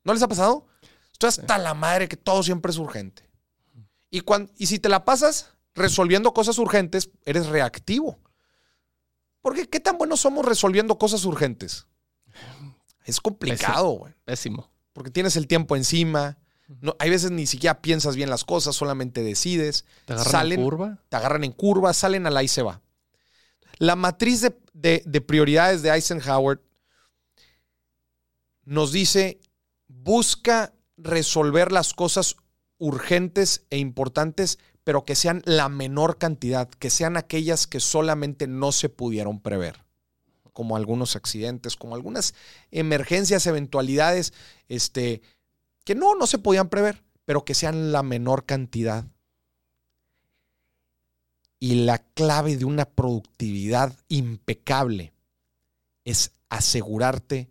[0.03, 0.67] ¿No les ha pasado?
[1.12, 3.29] Estoy hasta la madre que todo siempre es urgente.
[4.09, 4.23] Y,
[4.57, 8.19] y si te la pasas resolviendo cosas urgentes, eres reactivo.
[9.41, 11.88] Porque ¿qué tan buenos somos resolviendo cosas urgentes?
[13.05, 14.69] Es complicado, güey Pésimo.
[14.93, 16.38] porque tienes el tiempo encima.
[16.81, 19.85] No, hay veces ni siquiera piensas bien las cosas, solamente decides.
[20.05, 21.03] Te agarran Salen- en curva.
[21.09, 22.81] Te agarran en curva, salen a la y se va.
[23.79, 26.61] La matriz de, de- de prioridades de Eisenhower
[28.65, 29.39] nos dice,
[29.87, 32.35] busca resolver las cosas
[32.77, 38.71] urgentes e importantes, pero que sean la menor cantidad, que sean aquellas que solamente no
[38.71, 39.85] se pudieron prever,
[40.53, 42.35] como algunos accidentes, como algunas
[42.71, 44.33] emergencias, eventualidades,
[44.67, 45.21] este,
[45.83, 49.05] que no, no se podían prever, pero que sean la menor cantidad.
[51.60, 55.13] Y la clave de una productividad impecable
[56.06, 57.50] es asegurarte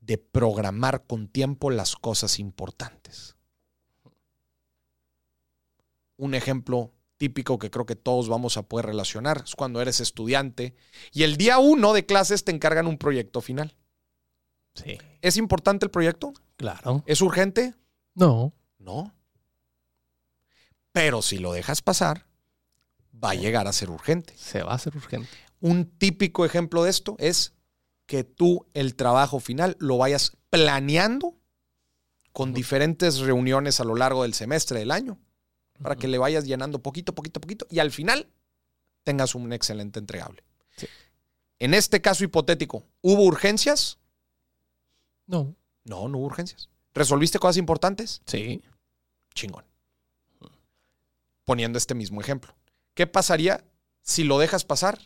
[0.00, 3.36] de programar con tiempo las cosas importantes.
[6.16, 10.74] Un ejemplo típico que creo que todos vamos a poder relacionar es cuando eres estudiante
[11.12, 13.76] y el día uno de clases te encargan un proyecto final.
[14.74, 14.98] Sí.
[15.22, 16.32] ¿Es importante el proyecto?
[16.56, 17.02] Claro.
[17.06, 17.74] ¿Es urgente?
[18.14, 18.52] No.
[18.78, 19.14] No.
[20.92, 22.26] Pero si lo dejas pasar,
[23.24, 24.34] va a llegar a ser urgente.
[24.36, 25.28] Se va a hacer urgente.
[25.60, 27.54] Un típico ejemplo de esto es
[28.06, 31.34] que tú el trabajo final lo vayas planeando
[32.32, 35.18] con diferentes reuniones a lo largo del semestre del año
[35.80, 38.28] para que le vayas llenando poquito, poquito, poquito y al final
[39.04, 40.42] tengas un excelente entregable.
[40.76, 40.86] Sí.
[41.58, 43.98] En este caso hipotético, ¿hubo urgencias?
[45.26, 45.54] No.
[45.84, 46.68] No, no hubo urgencias.
[46.92, 48.22] ¿Resolviste cosas importantes?
[48.26, 48.62] Sí.
[49.34, 49.64] Chingón.
[51.44, 52.54] Poniendo este mismo ejemplo.
[52.94, 53.64] ¿Qué pasaría
[54.02, 54.98] si lo dejas pasar?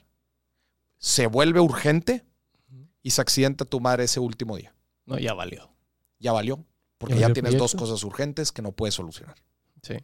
[0.99, 2.25] Se vuelve urgente
[3.03, 4.75] y se accidenta tu madre ese último día.
[5.07, 5.71] No, ya valió.
[6.19, 6.65] Ya valió.
[6.99, 9.37] Porque Ya ya, valió el tienes dos cosas urgentes que no puedes solucionar.
[9.83, 9.95] Sí.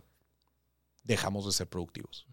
[1.02, 2.26] Dejamos de ser productivos.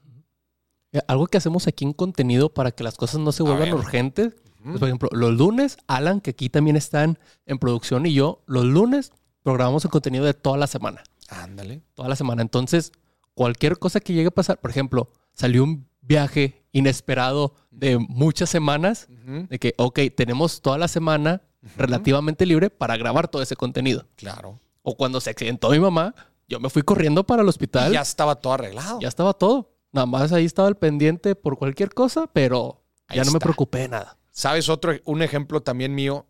[0.94, 4.36] Eh, Algo que hacemos aquí en contenido para que las cosas no se vuelvan urgentes.
[4.64, 8.64] Pues, por ejemplo, los lunes, Alan, que aquí también están en producción, y yo, los
[8.66, 9.12] lunes
[9.42, 11.04] programamos el contenido de toda la semana.
[11.30, 11.82] Ándale.
[11.96, 12.44] Toda la semana.
[12.44, 12.92] Entonces,
[13.34, 19.08] cualquier cosa que llegue a pasar, por ejemplo, salió un viaje inesperado de muchas semanas,
[19.50, 21.42] de que, ok, tenemos toda la semana
[21.78, 24.08] relativamente libre para grabar todo ese contenido.
[24.16, 24.60] Claro.
[24.82, 26.16] O cuando se accidentó mi mamá,
[26.48, 27.92] yo me fui corriendo para el hospital.
[27.92, 29.00] Y ya estaba todo arreglado.
[29.00, 29.74] ya estaba todo.
[29.92, 33.80] Nada más ahí estaba el pendiente por cualquier cosa, pero Ahí ya no me preocupé
[33.80, 34.18] de nada.
[34.32, 36.26] ¿Sabes otro, un ejemplo también mío?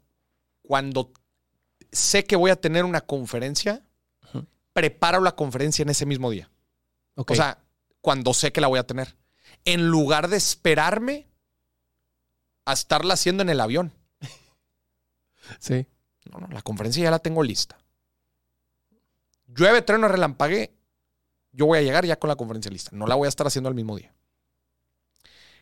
[0.64, 1.12] Cuando
[1.92, 3.84] sé que voy a tener una conferencia,
[4.74, 6.50] preparo la conferencia en ese mismo día.
[7.16, 7.32] Ok.
[7.32, 7.60] O sea,
[8.02, 9.16] cuando sé que la voy a tener.
[9.66, 11.28] En lugar de esperarme
[12.66, 13.94] a estarla haciendo en el avión.
[15.60, 15.88] sí.
[16.32, 17.78] No, no, la conferencia ya la tengo lista.
[19.48, 20.74] Llueve, trueno, relampague.
[21.52, 22.92] Yo voy a llegar ya con la conferencia lista.
[22.94, 24.14] No la voy a estar haciendo al mismo día.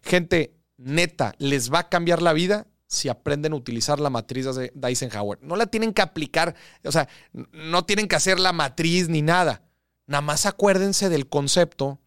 [0.01, 4.71] Gente, neta, les va a cambiar la vida si aprenden a utilizar la matriz de
[4.81, 5.39] Eisenhower.
[5.41, 9.61] No la tienen que aplicar, o sea, no tienen que hacer la matriz ni nada.
[10.07, 11.99] Nada más acuérdense del concepto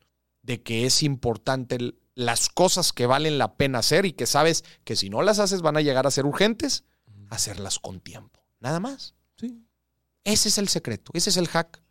[0.42, 4.64] de que es importante el- las cosas que valen la pena hacer y que sabes
[4.84, 6.84] que si no las haces van a llegar a ser urgentes,
[7.30, 8.44] hacerlas con tiempo.
[8.60, 9.14] Nada más.
[9.36, 9.64] Sí.
[10.24, 11.82] Ese es el secreto, ese es el hack.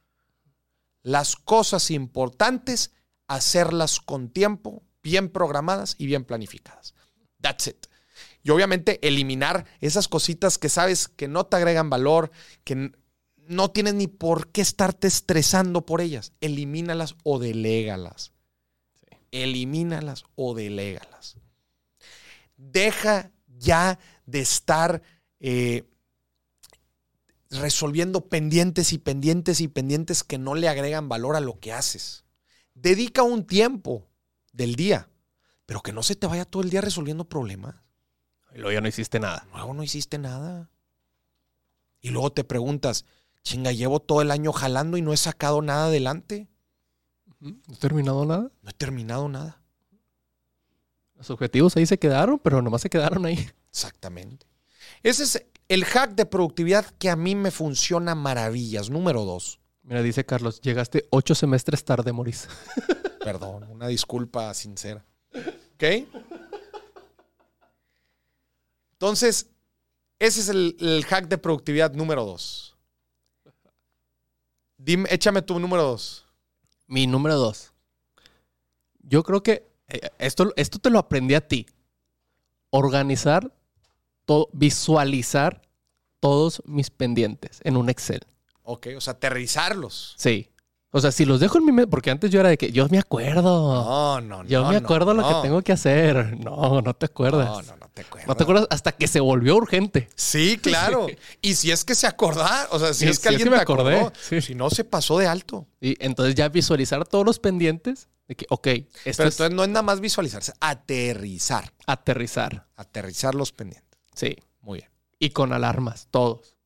[1.03, 2.91] Las cosas importantes,
[3.27, 6.93] hacerlas con tiempo, bien programadas y bien planificadas.
[7.41, 7.87] That's it.
[8.43, 12.31] Y obviamente eliminar esas cositas que sabes que no te agregan valor,
[12.63, 12.91] que
[13.37, 16.33] no tienes ni por qué estarte estresando por ellas.
[16.41, 18.31] Elimínalas o delégalas.
[19.31, 21.37] Elimínalas o delégalas.
[22.57, 25.01] Deja ya de estar
[25.39, 25.89] eh,
[27.49, 32.23] resolviendo pendientes y pendientes y pendientes que no le agregan valor a lo que haces.
[32.73, 34.07] Dedica un tiempo
[34.53, 35.09] del día,
[35.65, 37.75] pero que no se te vaya todo el día resolviendo problemas.
[38.53, 39.47] Y luego ya no hiciste nada.
[39.53, 40.69] Luego no hiciste nada.
[42.01, 43.05] Y luego te preguntas,
[43.43, 46.49] chinga, llevo todo el año jalando y no he sacado nada adelante.
[47.41, 48.51] ¿No he terminado nada?
[48.61, 49.61] No he terminado nada.
[51.15, 53.49] Los objetivos ahí se quedaron, pero nomás se quedaron ahí.
[53.69, 54.45] Exactamente.
[55.01, 58.89] Ese es el hack de productividad que a mí me funciona maravillas.
[58.89, 59.59] Número dos.
[59.81, 62.47] Mira, dice Carlos, llegaste ocho semestres tarde, Moris.
[63.23, 65.03] Perdón, una disculpa sincera.
[65.75, 65.83] ¿Ok?
[68.93, 69.49] Entonces,
[70.19, 72.77] ese es el, el hack de productividad número dos.
[74.77, 76.30] Dime, échame tu número dos.
[76.91, 77.71] Mi número dos.
[78.99, 81.65] Yo creo que eh, esto, esto te lo aprendí a ti.
[82.69, 83.49] Organizar,
[84.25, 85.61] todo, visualizar
[86.19, 88.19] todos mis pendientes en un Excel.
[88.63, 90.15] Ok, o sea, aterrizarlos.
[90.17, 90.49] Sí.
[90.93, 92.87] O sea, si los dejo en mi mente, porque antes yo era de que yo
[92.89, 93.41] me acuerdo.
[93.73, 94.49] No, no, no.
[94.49, 95.27] yo me no, acuerdo lo no.
[95.29, 96.37] que tengo que hacer.
[96.39, 97.47] No, no te acuerdas.
[97.47, 98.27] No, no, no te acuerdas.
[98.27, 100.09] No te acuerdas hasta que se volvió urgente.
[100.15, 101.07] Sí, claro.
[101.41, 103.51] Y si es que se acordar, o sea, si Sí, es que es alguien que
[103.51, 104.41] me te acordé, acordó, sí.
[104.41, 105.65] si no se pasó de alto.
[105.79, 109.63] Y entonces ya visualizar todos los pendientes de que, ok, esto Pero es entonces no
[109.63, 111.71] es nada más visualizarse, aterrizar.
[111.85, 112.67] aterrizar.
[112.75, 113.97] Aterrizar los pendientes.
[114.13, 114.35] Sí.
[114.61, 116.57] Muy bien, Y con alarmas, todos.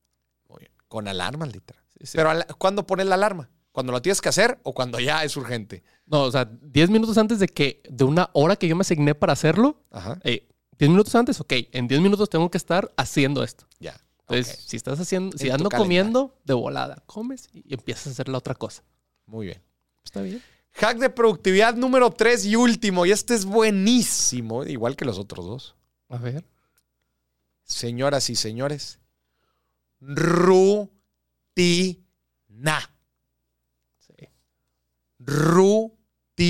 [0.48, 0.72] muy bien.
[0.88, 1.82] Con alarmas, literal.
[2.02, 2.12] Sí.
[2.16, 3.48] Pero ¿cuándo pones la alarma?
[3.76, 5.82] ¿Cuando lo tienes que hacer o cuando ya es urgente?
[6.06, 9.14] No, o sea, 10 minutos antes de que, de una hora que yo me asigné
[9.14, 10.18] para hacerlo, Ajá.
[10.24, 13.68] eh, 10 minutos antes, ok, en 10 minutos tengo que estar haciendo esto.
[13.78, 13.94] Ya.
[14.20, 18.30] Entonces, si estás haciendo, si En ando comiendo, de volada, comes y empiezas a hacer
[18.30, 18.82] la otra cosa.
[19.26, 19.62] Muy bien.
[20.02, 20.42] Está bien.
[20.72, 23.04] Hack de productividad número 3 y último.
[23.04, 25.76] Y este es buenísimo, igual que los otros dos.
[26.08, 26.46] A ver.
[27.62, 29.00] Señoras y señores,
[30.00, 30.90] rutina.
[35.26, 36.40] Rutina.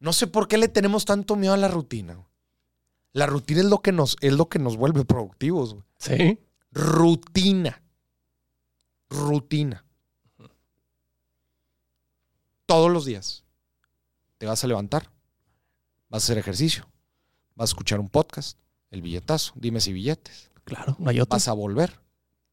[0.00, 2.24] No sé por qué le tenemos tanto miedo a la rutina.
[3.12, 5.74] La rutina es lo que nos, es lo que nos vuelve productivos.
[5.74, 5.84] güey.
[5.98, 6.38] Sí.
[6.70, 7.82] Rutina.
[9.10, 9.84] Rutina.
[12.66, 13.44] Todos los días.
[14.38, 15.10] Te vas a levantar.
[16.08, 16.88] Vas a hacer ejercicio.
[17.54, 18.58] Vas a escuchar un podcast.
[18.90, 19.52] El billetazo.
[19.56, 20.50] Dime si billetes.
[20.64, 21.36] Claro, no hay otra.
[21.36, 22.00] Vas a volver.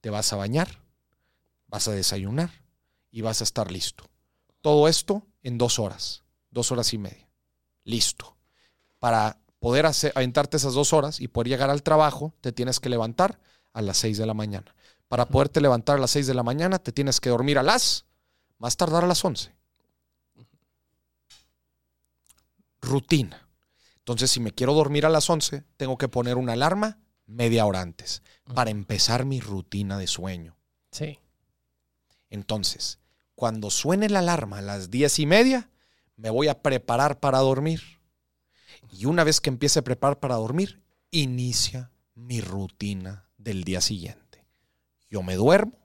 [0.02, 0.82] Te vas a bañar.
[1.68, 2.65] Vas a desayunar.
[3.16, 4.04] Y vas a estar listo.
[4.60, 6.26] Todo esto en dos horas.
[6.52, 7.30] Dos horas y media.
[7.86, 8.36] Listo.
[9.00, 12.90] Para poder hacer, aventarte esas dos horas y poder llegar al trabajo, te tienes que
[12.90, 13.40] levantar
[13.72, 14.76] a las seis de la mañana.
[15.08, 18.04] Para poderte levantar a las seis de la mañana, te tienes que dormir a las,
[18.58, 19.56] más tardar a las once.
[22.82, 23.48] Rutina.
[24.00, 27.80] Entonces, si me quiero dormir a las 11, tengo que poner una alarma media hora
[27.80, 28.24] antes
[28.54, 30.58] para empezar mi rutina de sueño.
[30.92, 31.22] Sí.
[32.30, 33.00] Entonces,
[33.36, 35.70] cuando suene la alarma a las diez y media,
[36.16, 37.82] me voy a preparar para dormir.
[38.92, 44.46] Y una vez que empiece a preparar para dormir, inicia mi rutina del día siguiente.
[45.10, 45.78] Yo me duermo,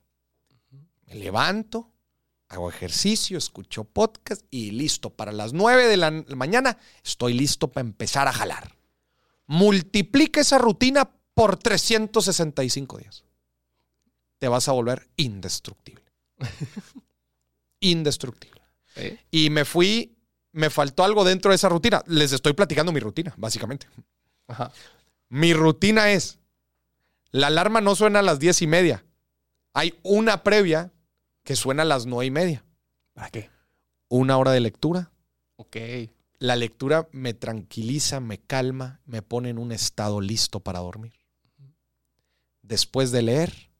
[1.06, 1.90] me levanto,
[2.48, 5.10] hago ejercicio, escucho podcast y listo.
[5.10, 8.76] Para las 9 de la mañana estoy listo para empezar a jalar.
[9.46, 13.24] Multiplica esa rutina por 365 días.
[14.38, 16.04] Te vas a volver indestructible.
[17.80, 18.60] indestructible.
[19.30, 20.16] Y me fui,
[20.52, 22.02] me faltó algo dentro de esa rutina.
[22.06, 23.86] Les estoy platicando mi rutina, básicamente.
[24.46, 24.72] Ajá.
[25.28, 26.38] Mi rutina es,
[27.30, 29.04] la alarma no suena a las diez y media.
[29.72, 30.92] Hay una previa
[31.44, 32.64] que suena a las nueve y media.
[33.12, 33.50] ¿Para qué?
[34.08, 35.12] Una hora de lectura.
[35.56, 35.76] Ok.
[36.38, 41.12] La lectura me tranquiliza, me calma, me pone en un estado listo para dormir.
[42.62, 43.70] Después de leer,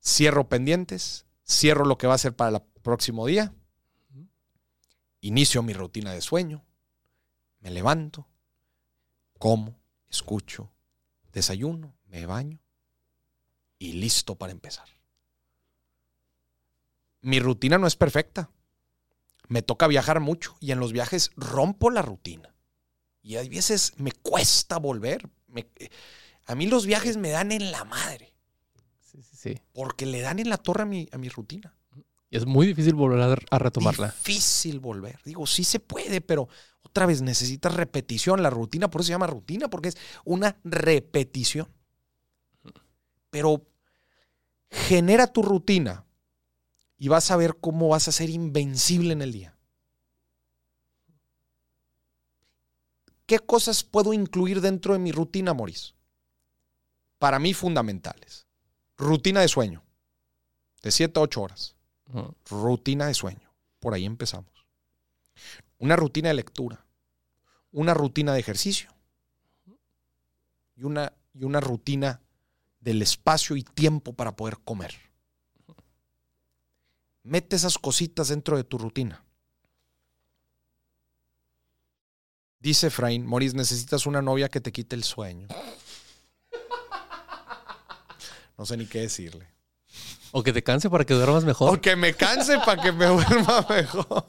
[0.00, 3.52] cierro pendientes, cierro lo que va a ser para el próximo día,
[5.20, 6.64] inicio mi rutina de sueño,
[7.60, 8.28] me levanto,
[9.38, 10.70] como, escucho,
[11.32, 12.58] desayuno, me baño
[13.78, 14.88] y listo para empezar.
[17.22, 18.50] Mi rutina no es perfecta
[19.50, 22.54] me toca viajar mucho y en los viajes rompo la rutina.
[23.20, 25.28] Y a veces me cuesta volver.
[26.46, 28.29] A mí los viajes me dan en la madre,
[29.40, 31.74] Sí, porque le dan en la torre a mi, a mi rutina.
[32.28, 34.08] Y es muy difícil volver a, retomarla.
[34.08, 35.18] Difícil volver.
[35.24, 36.46] Digo, sí se puede, pero
[36.82, 38.42] otra vez necesitas repetición.
[38.42, 41.72] La rutina, por eso se llama rutina, porque es una repetición.
[43.30, 43.66] Pero
[44.70, 46.04] genera tu rutina
[46.98, 49.58] y vas a ver cómo vas a ser invencible en el día.
[53.24, 55.94] ¿Qué cosas puedo incluir dentro de mi rutina, Maurice?
[57.18, 58.49] Para mí fundamentales.
[59.00, 59.82] Rutina de sueño,
[60.82, 61.74] de 7 a 8 horas
[62.48, 63.52] rutina de sueño.
[63.78, 64.50] Por ahí empezamos.
[65.78, 66.84] Una rutina de lectura.
[67.72, 68.90] Una rutina de ejercicio.
[70.76, 72.20] Y una, y una rutina
[72.80, 74.94] del espacio y tiempo para poder comer.
[77.22, 79.24] Mete esas cositas dentro de tu rutina.
[82.58, 85.48] Dice Efraín, Moris, necesitas una novia que te quite el sueño.
[88.60, 89.48] No sé ni qué decirle.
[90.32, 91.74] O que te canse para que duermas mejor.
[91.74, 94.22] O que me canse para que me duerma mejor.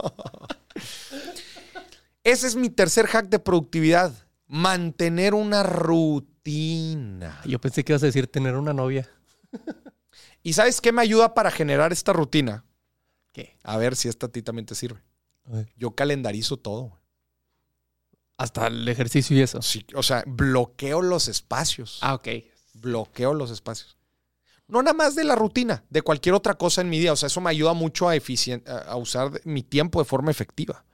[2.23, 4.13] Ese es mi tercer hack de productividad.
[4.47, 7.41] Mantener una rutina.
[7.43, 9.09] Yo pensé que ibas a decir tener una novia.
[10.43, 12.63] ¿Y sabes qué me ayuda para generar esta rutina?
[13.33, 13.57] ¿Qué?
[13.63, 15.03] A ver si esta a ti también te sirve.
[15.75, 17.01] Yo calendarizo todo.
[18.37, 19.61] Hasta el ejercicio y eso.
[19.61, 21.99] Sí, o sea, bloqueo los espacios.
[21.99, 22.29] Ah, ok.
[22.75, 23.97] bloqueo los espacios.
[24.71, 27.11] No nada más de la rutina, de cualquier otra cosa en mi día.
[27.11, 30.85] O sea, eso me ayuda mucho a, a usar mi tiempo de forma efectiva.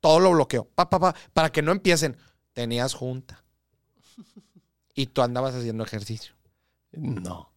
[0.00, 0.64] Todo lo bloqueo.
[0.74, 2.16] Pa, pa, pa, para que no empiecen.
[2.54, 3.44] Tenías junta.
[4.94, 6.34] Y tú andabas haciendo ejercicio.
[6.92, 7.52] No.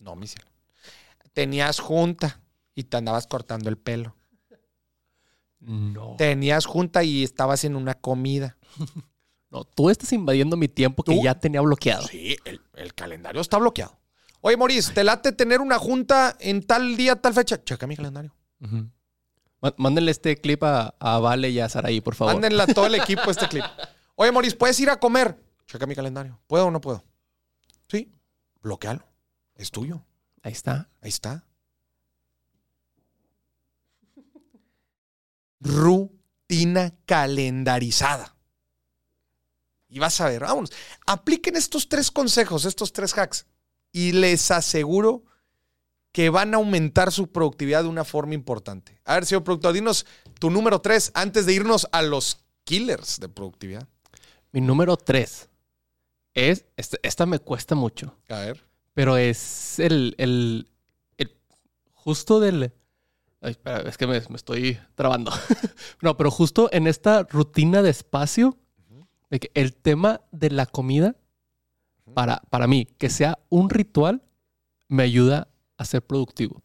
[0.00, 0.48] No, mi cielo.
[1.32, 2.40] Tenías junta
[2.74, 4.16] y te andabas cortando el pelo.
[5.60, 6.16] No.
[6.18, 8.58] Tenías junta y estabas en una comida.
[9.50, 12.06] No, tú estás invadiendo mi tiempo que ya tenía bloqueado.
[12.06, 13.98] Sí, el, el calendario está bloqueado.
[14.44, 17.62] Oye, Maurice, ¿te late tener una junta en tal día, tal fecha?
[17.62, 18.34] Checa mi calendario.
[19.60, 22.34] Má- Mándenle este clip a, a Vale y a Saraí, por favor.
[22.34, 23.64] Mándenle a todo el equipo este clip.
[24.16, 25.40] Oye, Maurice, ¿puedes ir a comer?
[25.66, 26.40] Checa mi calendario.
[26.48, 27.04] ¿Puedo o no puedo?
[27.88, 28.12] Sí.
[28.62, 29.04] Bloquealo.
[29.54, 30.04] Es tuyo.
[30.42, 30.90] Ahí está.
[31.00, 31.44] Ahí está.
[35.60, 38.34] Rutina calendarizada.
[39.88, 40.72] Y vas a ver, vámonos.
[41.06, 43.46] Apliquen estos tres consejos, estos tres hacks.
[43.92, 45.24] Y les aseguro
[46.12, 49.00] que van a aumentar su productividad de una forma importante.
[49.04, 50.06] A ver, señor productor, dinos
[50.38, 53.88] tu número tres antes de irnos a los killers de productividad.
[54.50, 55.48] Mi número tres
[56.34, 56.66] es.
[56.76, 58.16] Esta, esta me cuesta mucho.
[58.28, 58.64] A ver.
[58.94, 60.14] Pero es el.
[60.18, 60.68] el,
[61.16, 61.34] el-
[61.94, 62.72] justo del.
[63.40, 65.32] Ay, espera, es que me, me estoy trabando.
[66.02, 68.58] no, pero justo en esta rutina de espacio,
[69.30, 71.16] de que el tema de la comida,
[72.14, 74.22] para, para mí, que sea un ritual,
[74.88, 76.62] me ayuda a ser productivo.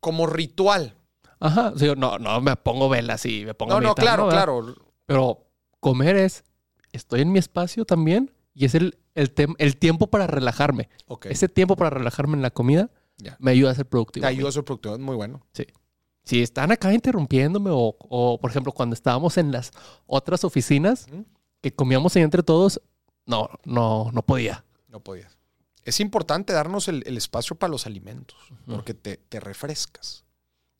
[0.00, 0.94] Como ritual.
[1.40, 1.72] Ajá.
[1.74, 4.44] O sea, no, no me pongo velas y me pongo No, a no, claro, ¿verdad?
[4.44, 4.74] claro.
[5.06, 5.46] Pero
[5.80, 6.44] comer es.
[6.92, 10.88] Estoy en mi espacio también y es el, el, tem- el tiempo para relajarme.
[11.08, 11.26] Ok.
[11.26, 13.36] Ese tiempo para relajarme en la comida Ya.
[13.38, 14.22] me ayuda a ser productivo.
[14.22, 15.42] Te ayuda a ser productividad, muy bueno.
[16.24, 19.70] Si están acá interrumpiéndome o, o, por ejemplo, cuando estábamos en las
[20.06, 21.06] otras oficinas
[21.60, 22.80] que comíamos ahí entre todos,
[23.26, 24.64] no, no, no podía.
[24.88, 25.36] No podías.
[25.84, 30.24] Es importante darnos el, el espacio para los alimentos, porque te, te refrescas.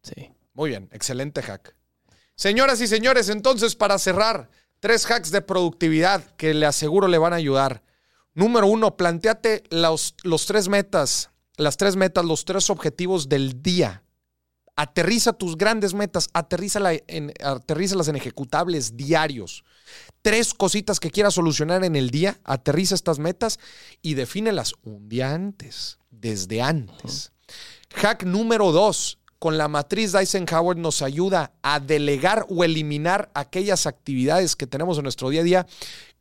[0.03, 0.33] Sí.
[0.55, 1.77] Muy bien, excelente hack.
[2.35, 7.35] Señoras y señores, entonces para cerrar, tres hacks de productividad que le aseguro le van
[7.35, 7.83] a ayudar.
[8.35, 14.03] Número uno, planteate los, los tres metas, las tres metas, los tres objetivos del día.
[14.77, 19.65] Aterriza tus grandes metas, aterrízala en, aterrízalas en ejecutables diarios.
[20.21, 23.59] Tres cositas que quieras solucionar en el día, aterriza estas metas
[24.03, 27.33] y defínelas un día antes, desde antes.
[27.95, 33.87] Hack número dos, con la matriz de Eisenhower nos ayuda a delegar o eliminar aquellas
[33.87, 35.67] actividades que tenemos en nuestro día a día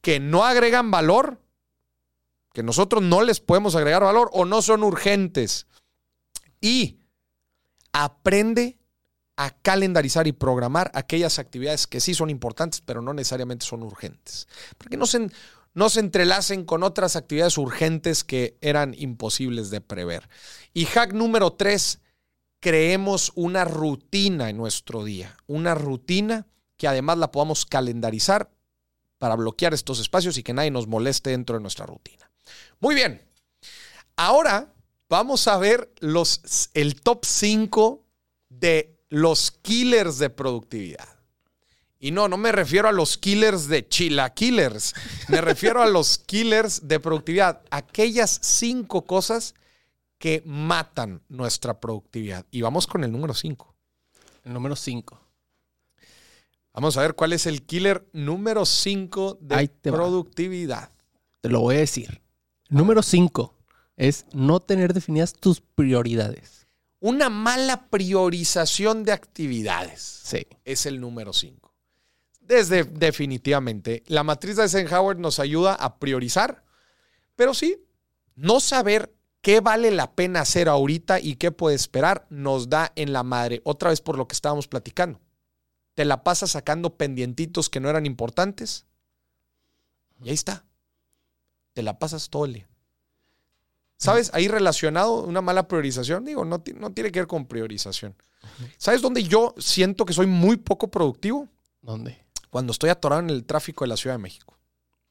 [0.02, 1.42] que no agregan valor,
[2.54, 5.68] que nosotros no les podemos agregar valor o no son urgentes.
[6.62, 7.00] Y
[7.98, 8.78] aprende
[9.38, 14.50] a calendarizar y programar aquellas actividades que sí son importantes, pero no necesariamente son urgentes.
[14.78, 15.30] Porque no se,
[15.74, 20.28] no se entrelacen con otras actividades urgentes que eran imposibles de prever.
[20.74, 22.00] Y hack número tres,
[22.60, 25.38] creemos una rutina en nuestro día.
[25.48, 28.52] Una rutina que además la podamos calendarizar
[29.18, 32.30] para bloquear estos espacios y que nadie nos moleste dentro de nuestra rutina.
[32.82, 33.22] Muy bien.
[34.18, 34.75] Ahora
[35.10, 38.04] vamos a ver los, el top 5
[38.50, 41.08] de los killers de productividad.
[42.00, 44.94] Y no, no me refiero a los killers de chilaquillers.
[45.30, 47.62] Me refiero a los killers de productividad.
[47.72, 49.56] Aquellas cinco cosas
[50.20, 52.46] que matan nuestra productividad.
[52.52, 53.74] Y vamos con el número 5.
[54.44, 55.20] El número 5.
[56.74, 59.98] Vamos a ver cuál es el killer número 5 Ahí de te va.
[59.98, 60.92] productividad.
[61.42, 62.22] Te lo voy a decir.
[62.70, 63.55] Número 5
[63.98, 66.68] es no tener definidas tus prioridades.
[67.00, 70.02] Una mala priorización de actividades.
[70.02, 70.48] Sí.
[70.64, 71.74] es el número 5.
[72.42, 76.64] Desde definitivamente, la matriz de Eisenhower nos ayuda a priorizar,
[77.36, 77.78] pero sí,
[78.36, 83.14] no saber qué vale la pena hacer ahorita y qué puede esperar nos da en
[83.14, 83.62] la madre.
[83.64, 85.20] Otra vez por lo que estábamos platicando.
[85.96, 88.86] Te la pasas sacando pendientitos que no eran importantes
[90.24, 90.66] y ahí está.
[91.74, 92.70] Te la pasas todo el día.
[93.98, 94.30] ¿Sabes?
[94.34, 98.16] Ahí relacionado una mala priorización, digo, no, no tiene que ver con priorización.
[98.78, 101.48] ¿Sabes dónde yo siento que soy muy poco productivo?
[101.82, 102.24] ¿Dónde?
[102.50, 104.58] Cuando estoy atorado en el tráfico de la Ciudad de México.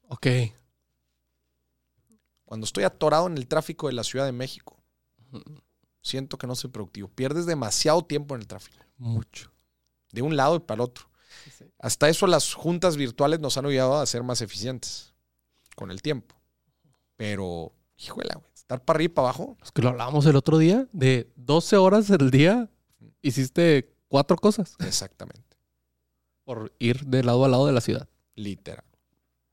[0.09, 0.27] Ok.
[2.45, 4.77] Cuando estoy atorado en el tráfico de la Ciudad de México,
[6.03, 7.09] siento que no soy productivo.
[7.09, 9.51] Pierdes demasiado tiempo en el tráfico, Mucho.
[10.13, 11.07] de un lado y para el otro.
[11.59, 11.65] Sí.
[11.79, 15.15] Hasta eso las juntas virtuales nos han ayudado a ser más eficientes
[15.75, 16.37] con el tiempo.
[17.17, 17.73] Pero,
[18.05, 20.87] híjole, güey, estar para arriba y para abajo, Es que lo hablábamos el otro día.
[20.93, 22.69] De 12 horas del día,
[23.23, 25.57] hiciste cuatro cosas exactamente,
[26.45, 28.09] por ir de lado a lado de la ciudad.
[28.37, 28.85] literal.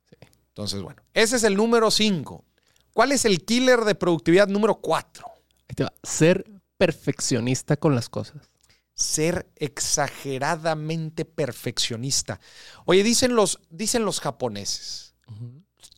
[0.09, 0.17] Sí.
[0.49, 2.45] Entonces, bueno, ese es el número 5.
[2.93, 5.25] ¿Cuál es el killer de productividad número 4?
[5.69, 5.93] Ahí te va.
[6.03, 6.45] Ser
[6.77, 8.49] perfeccionista con las cosas.
[8.93, 12.39] ser exageradamente perfeccionista.
[12.85, 15.15] Oye, dicen los, dicen los japoneses,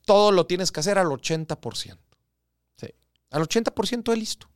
[0.05, 1.97] todo lo tienes que hacer al 80%.
[3.33, 4.47] Al 80% es listo.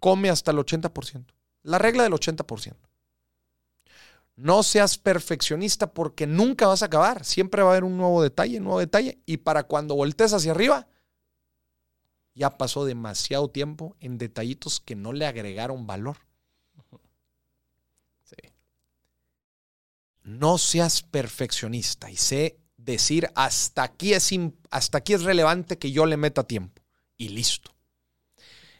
[0.00, 1.26] Come hasta el 80%.
[1.62, 2.74] La regla del 80%.
[4.34, 7.24] No seas perfeccionista porque nunca vas a acabar.
[7.24, 9.20] Siempre va a haber un nuevo detalle, un nuevo detalle.
[9.26, 10.88] Y para cuando voltees hacia arriba,
[12.34, 16.16] ya pasó demasiado tiempo en detallitos que no le agregaron valor.
[18.24, 18.36] Sí.
[20.24, 24.30] No seas perfeccionista y sé decir hasta aquí es,
[24.70, 26.77] hasta aquí es relevante que yo le meta tiempo.
[27.18, 27.70] Y listo.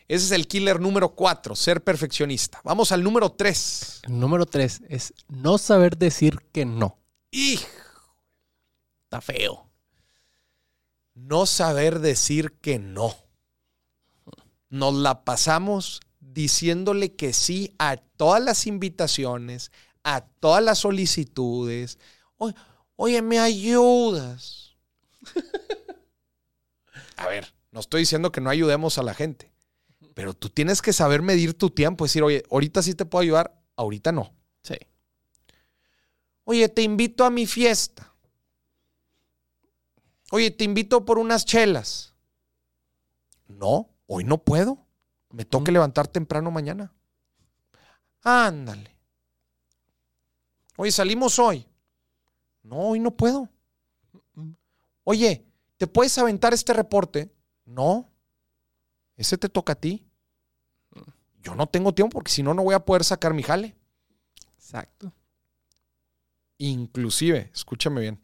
[0.06, 2.60] Ese es el killer número cuatro, ser perfeccionista.
[2.64, 4.00] Vamos al número tres.
[4.04, 6.96] El número tres es no saber decir que no.
[7.30, 7.60] Y
[9.04, 9.68] Está feo.
[11.14, 13.14] no saber decir que no.
[14.70, 19.72] Nos la pasamos diciéndole que sí a todas las invitaciones,
[20.04, 21.98] a todas las solicitudes.
[22.36, 22.54] Oye,
[22.96, 24.76] oye, ¿me ayudas?
[27.16, 29.52] A ver, no estoy diciendo que no ayudemos a la gente,
[30.14, 33.56] pero tú tienes que saber medir tu tiempo, decir, oye, ahorita sí te puedo ayudar,
[33.76, 34.34] ahorita no.
[34.64, 34.74] Sí.
[36.42, 38.12] Oye, te invito a mi fiesta.
[40.32, 42.14] Oye, te invito por unas chelas.
[43.46, 44.84] No, hoy no puedo.
[45.30, 46.92] Me toca levantar temprano mañana.
[48.22, 48.98] Ándale.
[50.78, 51.64] Oye, salimos hoy.
[52.64, 53.48] No, hoy no puedo.
[55.04, 57.37] Oye, ¿te puedes aventar este reporte?
[57.68, 58.10] No.
[59.16, 60.06] Ese te toca a ti.
[61.42, 63.76] Yo no tengo tiempo porque si no, no voy a poder sacar mi jale.
[64.56, 65.12] Exacto.
[66.58, 68.20] Inclusive, escúchame bien,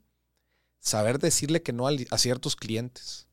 [0.81, 3.29] saber decirle que no a ciertos clientes.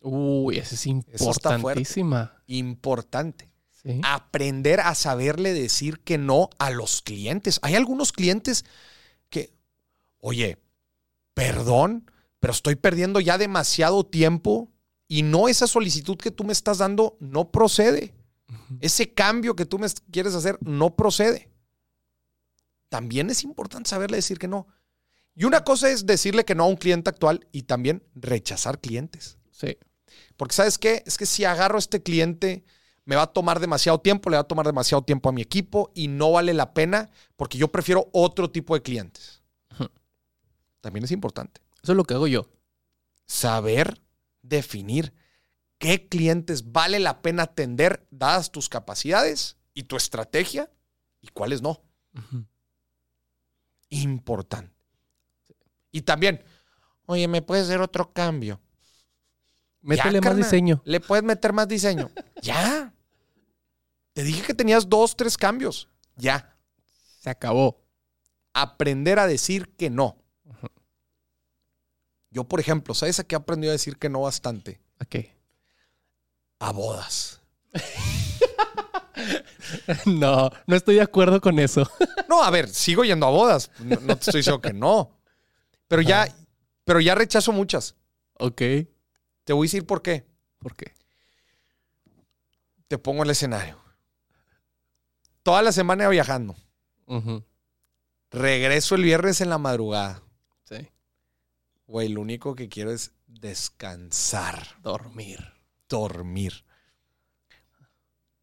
[0.00, 1.48] Uy, esa es Eso fuerte.
[1.48, 2.42] importantísima.
[2.46, 3.50] Importante.
[3.70, 4.00] Sí.
[4.04, 7.58] Aprender a saberle decir que no a los clientes.
[7.62, 8.64] Hay algunos clientes
[9.30, 9.52] que,
[10.18, 10.58] oye,
[11.34, 14.70] perdón, pero estoy perdiendo ya demasiado tiempo
[15.08, 18.14] y no esa solicitud que tú me estás dando no procede.
[18.80, 21.50] Ese cambio que tú me quieres hacer no procede.
[22.88, 24.68] También es importante saberle decir que no.
[25.34, 29.38] Y una cosa es decirle que no a un cliente actual y también rechazar clientes.
[29.50, 29.76] Sí.
[30.36, 31.02] Porque sabes qué?
[31.06, 32.64] Es que si agarro a este cliente,
[33.04, 35.90] me va a tomar demasiado tiempo, le va a tomar demasiado tiempo a mi equipo
[35.94, 39.42] y no vale la pena porque yo prefiero otro tipo de clientes.
[40.80, 42.48] También es importante Eso es lo que hago yo.
[43.26, 44.00] saber
[44.48, 45.12] definir
[45.78, 50.70] qué clientes vale la pena atender dadas tus capacidades y tu estrategia
[51.20, 51.82] y cuáles no.
[53.88, 54.74] Importante.
[55.92, 56.42] Y también,
[57.06, 58.60] oye, ¿me puedes hacer otro cambio?
[59.80, 60.82] Métele Ya, más diseño.
[60.84, 62.10] Le puedes meter más diseño.
[62.42, 62.92] ya.
[64.12, 65.88] Te dije que tenías dos, tres cambios.
[66.16, 66.58] Ya.
[67.20, 67.84] Se acabó.
[68.52, 70.16] Aprender a decir que no.
[72.36, 74.78] Yo, por ejemplo, ¿sabes a qué he aprendido a decir que no bastante?
[75.02, 75.24] Ok.
[76.58, 77.40] A bodas.
[80.04, 81.90] No, no estoy de acuerdo con eso.
[82.28, 83.70] No, a ver, sigo yendo a bodas.
[83.78, 85.18] No, no te estoy diciendo que no.
[85.88, 86.28] Pero ya,
[86.84, 87.94] pero ya rechazo muchas.
[88.38, 88.58] Ok.
[89.44, 90.26] Te voy a decir por qué.
[90.58, 90.92] ¿Por qué?
[92.88, 93.78] Te pongo el escenario.
[95.42, 96.54] Toda la semana viajando.
[98.30, 100.22] Regreso el viernes en la madrugada.
[101.86, 105.52] Güey, lo único que quiero es descansar, Dormir.
[105.88, 106.64] dormir.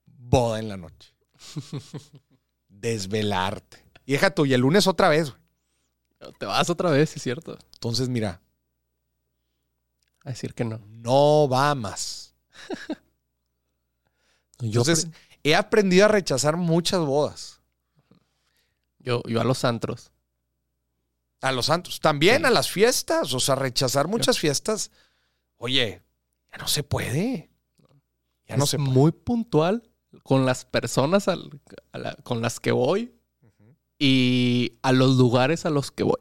[0.06, 1.14] Boda en la noche.
[2.70, 3.84] Desvelarte.
[4.06, 5.44] Y deja tú, y el lunes otra vez, güey.
[6.40, 7.58] Te vas otra vez, es cierto.
[7.74, 8.42] Entonces, mira,
[10.24, 10.80] A decir que no.
[10.88, 12.34] no va más.
[14.60, 15.08] Yo, Entonces,
[15.44, 17.60] he aprendido a rechazar muchas bodas.
[19.00, 20.13] yo, yo a los antros.
[21.44, 22.00] A los santos.
[22.00, 22.46] También Sí.
[22.46, 23.34] a las fiestas.
[23.34, 24.92] O sea, rechazar muchas fiestas.
[25.58, 26.02] Oye,
[26.52, 27.50] ya no se puede.
[28.48, 28.90] Ya no se puede.
[28.90, 29.84] muy puntual
[30.24, 31.60] con las personas al-
[31.92, 33.14] a la- con las que voy
[34.00, 36.20] y a los lugares a los que voy.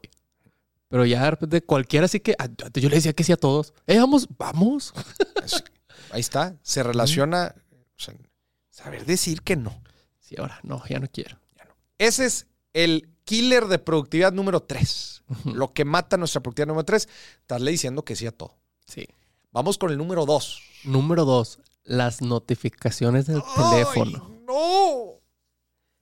[0.87, 3.73] Pero ya de repente cualquiera así que ah, yo le decía que sí a todos.
[3.87, 4.93] Eh, vamos, vamos.
[6.11, 6.55] Ahí está.
[6.61, 7.55] Se relaciona.
[7.97, 8.13] o sea,
[8.69, 9.81] saber decir que no.
[10.19, 11.39] Sí, ahora no, ya no quiero.
[11.97, 15.23] Ese es el killer de productividad número 3.
[15.29, 15.53] Ujú.
[15.53, 17.07] Lo que mata nuestra productividad número 3.
[17.41, 18.55] Estarle diciendo que sí a todo.
[18.85, 19.07] Sí.
[19.51, 20.61] Vamos con el número 2.
[20.83, 24.29] Número dos, las notificaciones del teléfono.
[24.45, 25.21] ¡No!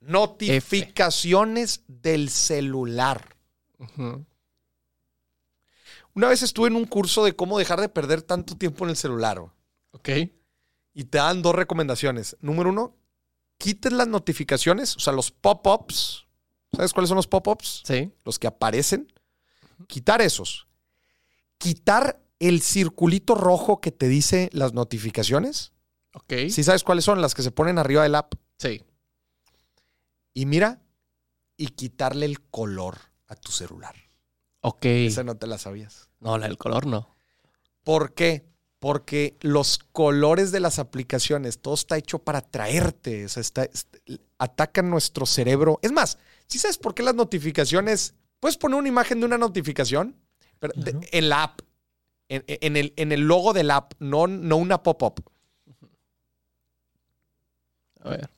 [0.00, 3.36] Notificaciones del celular.
[6.14, 8.96] Una vez estuve en un curso de cómo dejar de perder tanto tiempo en el
[8.96, 9.40] celular.
[9.92, 10.08] Ok.
[10.94, 12.36] Y te dan dos recomendaciones.
[12.40, 12.96] Número uno,
[13.56, 16.21] quites las notificaciones, o sea, los pop-ups.
[16.74, 17.82] ¿Sabes cuáles son los pop-ups?
[17.84, 18.10] Sí.
[18.24, 19.12] Los que aparecen.
[19.86, 20.66] Quitar esos.
[21.58, 25.72] Quitar el circulito rojo que te dice las notificaciones.
[26.14, 26.32] Ok.
[26.50, 27.20] ¿Sí sabes cuáles son?
[27.20, 28.34] Las que se ponen arriba del app.
[28.58, 28.82] Sí.
[30.34, 30.80] Y mira,
[31.56, 32.98] y quitarle el color
[33.28, 33.94] a tu celular.
[34.60, 34.84] Ok.
[34.86, 36.08] Esa no te la sabías.
[36.20, 37.14] No, la del color no.
[37.84, 38.46] ¿Por qué?
[38.78, 43.24] Porque los colores de las aplicaciones, todo está hecho para atraerte.
[43.26, 43.96] O sea, está, est-
[44.38, 45.78] atacan nuestro cerebro.
[45.82, 46.18] Es más,
[46.52, 48.14] ¿sí sabes por qué las notificaciones?
[48.40, 50.16] Puedes poner una imagen de una notificación
[50.58, 51.60] pero de- en la app.
[52.28, 55.22] En, en el, en el logo de la app, no, no una pop-up.
[58.00, 58.30] A ver.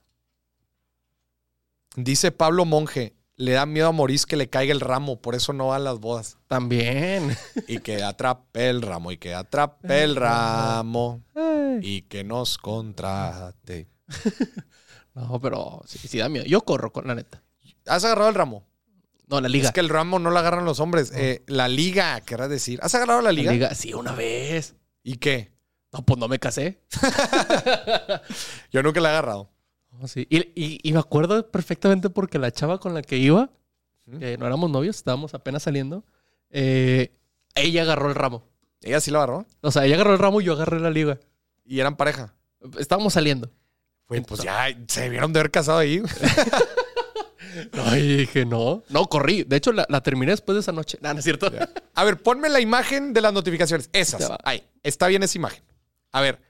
[1.97, 5.53] Dice Pablo Monge, le da miedo a Maurice que le caiga el ramo, por eso
[5.53, 6.39] no va a las bodas.
[6.49, 7.37] También.
[7.69, 11.23] Y que atrape el ramo, y que atrape el ramo,
[11.83, 13.89] y que nos contrate.
[15.15, 16.45] No, pero sí, sí da miedo.
[16.45, 17.41] Yo corro con la neta.
[17.87, 18.67] ¿Has agarrado el ramo?
[19.27, 19.69] No, la liga.
[19.69, 21.11] Es que el ramo no lo agarran los hombres.
[21.15, 22.79] Eh, la liga, querrás decir.
[22.83, 23.53] ¿Has agarrado la La liga?
[23.53, 23.75] liga.
[23.75, 24.75] Sí, una vez.
[25.03, 25.53] ¿Y qué?
[25.93, 26.81] No, pues no me casé.
[28.73, 29.51] Yo nunca la he agarrado.
[30.07, 30.27] Sí.
[30.29, 33.51] Y, y- y me acuerdo perfectamente porque la chava con la que iba,
[34.19, 36.05] que no éramos novios, estábamos apenas saliendo,
[36.51, 37.17] eh,
[37.55, 38.45] ella agarró el ramo.
[38.83, 39.47] Ella sí la agarró.
[39.63, 41.19] O sea, ella agarró el ramo y yo agarré la liga.
[41.65, 42.35] Y eran pareja.
[42.79, 43.51] Estábamos saliendo.
[44.09, 46.03] Güey, pues ya se debieron de haber casado ahí.
[47.73, 48.83] No, y dije, no.
[48.89, 49.45] No, corrí.
[49.45, 50.99] De hecho, la, la terminé después de esa noche.
[51.01, 51.51] No, no es cierto.
[51.95, 53.91] A ver, ponme la imagen de las notificaciones.
[53.93, 54.31] Esas.
[54.45, 54.63] Ahí.
[54.83, 55.63] Está bien esa imagen.
[56.13, 56.41] A ver.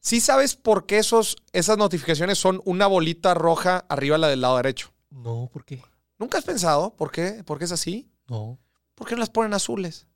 [0.00, 4.56] ¿Sí sabes por qué esos, esas notificaciones son una bolita roja arriba la del lado
[4.56, 4.92] derecho?
[5.10, 5.80] No, ¿por qué?
[6.18, 7.44] ¿Nunca has pensado por qué?
[7.44, 8.10] ¿Por qué es así?
[8.28, 8.58] No.
[8.96, 10.08] ¿Por qué no las ponen azules,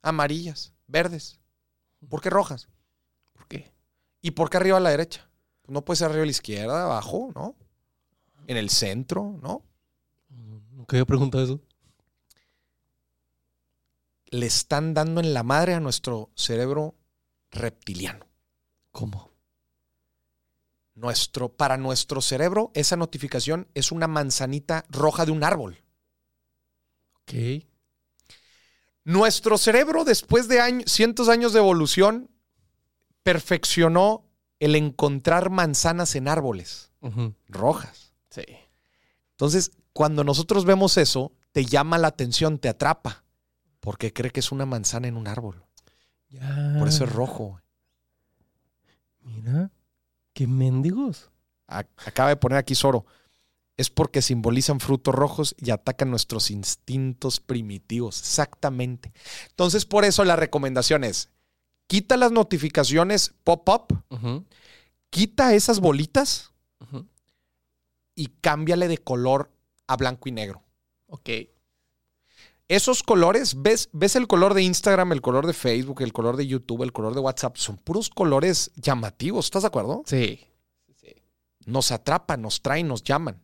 [0.00, 1.40] amarillas, verdes?
[2.08, 2.68] ¿Por qué rojas?
[3.32, 3.72] ¿Por qué?
[4.20, 5.28] ¿Y por qué arriba a la derecha?
[5.62, 7.56] Pues no puede ser arriba a la izquierda, abajo, ¿no?
[8.46, 9.62] En el centro, ¿no?
[10.28, 11.60] Nunca había preguntado eso.
[14.26, 16.94] Le están dando en la madre a nuestro cerebro
[17.50, 18.26] reptiliano.
[18.90, 19.30] ¿Cómo?
[20.94, 25.82] Nuestro, para nuestro cerebro, esa notificación es una manzanita roja de un árbol.
[27.22, 27.64] Ok.
[29.04, 32.30] Nuestro cerebro, después de años, cientos de años de evolución,
[33.22, 34.28] perfeccionó
[34.60, 36.92] el encontrar manzanas en árboles
[37.48, 38.11] rojas.
[38.32, 38.44] Sí.
[39.32, 43.24] Entonces, cuando nosotros vemos eso, te llama la atención, te atrapa,
[43.80, 45.62] porque cree que es una manzana en un árbol.
[46.28, 46.76] Ya.
[46.78, 47.60] Por eso es rojo.
[49.20, 49.70] Mira.
[50.32, 51.30] Qué mendigos.
[51.66, 53.04] Acaba de poner aquí Zoro.
[53.76, 58.18] Es porque simbolizan frutos rojos y atacan nuestros instintos primitivos.
[58.20, 59.12] Exactamente.
[59.50, 61.30] Entonces, por eso la recomendación es,
[61.86, 64.04] quita las notificaciones pop-up,
[65.10, 67.06] quita esas bolitas Ujú.
[68.14, 69.50] Y cámbiale de color
[69.86, 70.62] a blanco y negro.
[71.06, 71.28] Ok.
[72.68, 76.46] Esos colores, ¿ves, ves el color de Instagram, el color de Facebook, el color de
[76.46, 80.02] YouTube, el color de WhatsApp, son puros colores llamativos, ¿estás de acuerdo?
[80.06, 80.40] Sí.
[80.96, 81.14] Sí.
[81.66, 83.42] Nos atrapan, nos traen, nos llaman.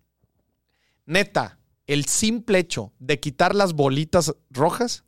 [1.05, 5.05] Neta, el simple hecho de quitar las bolitas rojas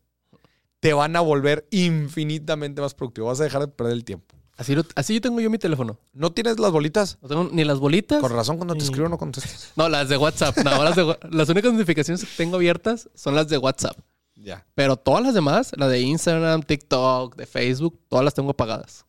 [0.80, 3.28] te van a volver infinitamente más productivo.
[3.28, 4.34] Vas a dejar de perder el tiempo.
[4.60, 5.98] Así, lo- así yo tengo yo mi teléfono.
[6.12, 7.16] ¿No tienes las bolitas?
[7.22, 8.20] No tengo ni las bolitas.
[8.20, 9.72] Con razón, cuando te escribo no contestas.
[9.76, 10.58] No, las de WhatsApp.
[10.58, 13.96] No, las, de las únicas notificaciones que tengo abiertas son las de WhatsApp.
[14.34, 19.04] Ya, Pero todas las demás, la de Instagram, TikTok, de Facebook, todas las tengo apagadas.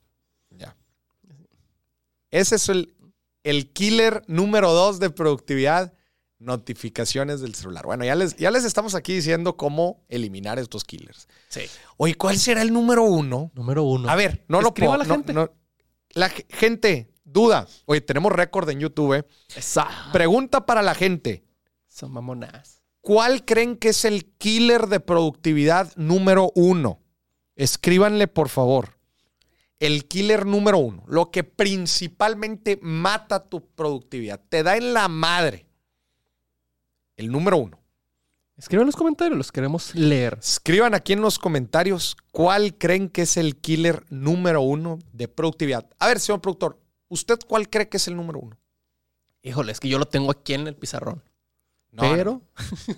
[0.52, 0.76] ya.
[2.32, 2.94] Ese es el,
[3.44, 5.94] el killer número dos de productividad.
[6.42, 7.86] Notificaciones del celular.
[7.86, 11.28] Bueno, ya les, ya les estamos aquí diciendo cómo eliminar estos killers.
[11.50, 11.62] Sí.
[11.98, 13.52] Oye, ¿cuál será el número uno?
[13.54, 14.10] Número uno.
[14.10, 15.02] A ver, no lo Escriba puedo.
[15.02, 15.34] a la no- gente.
[15.34, 15.52] no-
[16.14, 17.68] la ge- gente, duda.
[17.86, 19.14] Oye, tenemos récord en YouTube.
[19.20, 19.26] ¿eh?
[19.56, 19.88] Esa.
[20.12, 21.44] Pregunta para la gente.
[21.88, 22.82] Son mamonas.
[23.02, 27.00] ¿Cuál creen que es el killer de productividad número uno?
[27.56, 28.98] Escríbanle, por favor.
[29.80, 31.04] El killer número uno.
[31.08, 34.40] Lo que principalmente mata tu productividad.
[34.50, 35.68] Te da en la madre.
[37.22, 37.78] El número uno.
[38.58, 40.38] Escriban en los comentarios, los queremos leer.
[40.40, 45.88] Escriban aquí en los comentarios cuál creen que es el killer número uno de productividad.
[46.00, 48.58] A ver, señor productor, ¿usted cuál cree que es el número uno?
[49.44, 51.24] Híjole, es que yo lo tengo aquí en el pizarrón.
[51.92, 52.42] No, Pero, no,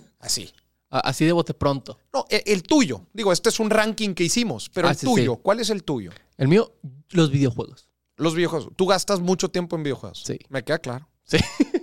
[0.20, 0.54] así.
[0.90, 1.98] así de bote pronto.
[2.14, 3.08] No, el, el tuyo.
[3.14, 5.40] Digo, este es un ranking que hicimos, pero Ah, el sí, tuyo, sí.
[5.44, 6.12] ¿cuál es el tuyo?
[6.38, 6.74] El mío,
[7.10, 7.90] los videojuegos.
[8.16, 8.70] Los videojuegos.
[8.78, 10.24] Tú gastas mucho tiempo en videojuegos.
[10.26, 10.40] Sí.
[10.50, 11.10] Me queda claro.
[11.24, 11.38] Sí.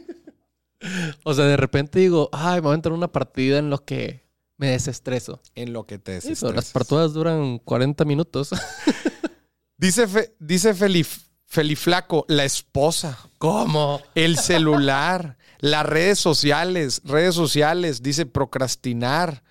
[1.24, 3.84] o sea, de repente digo, ay, me voy a entrar a una partida en lo
[3.84, 4.24] que
[4.56, 5.40] me desestreso.
[5.54, 8.50] En lo que te pero las partidas duran 40 minutos.
[9.76, 14.02] Dice, Fe- dice Felif, Feliflaco, la esposa, ¿Cómo?
[14.14, 19.42] el celular, las redes sociales, redes sociales, dice procrastinar,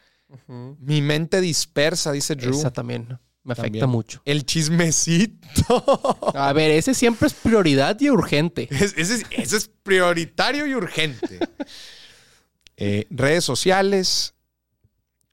[0.48, 2.54] mi mente dispersa, dice Drew.
[2.56, 3.20] Esa también
[3.50, 3.90] me afecta También.
[3.90, 4.22] mucho.
[4.26, 5.84] El chismecito.
[6.36, 8.68] A ver, ese siempre es prioridad y urgente.
[8.72, 11.40] Es- ese, es, ese es prioritario y urgente.
[12.82, 14.36] Eh, redes sociales,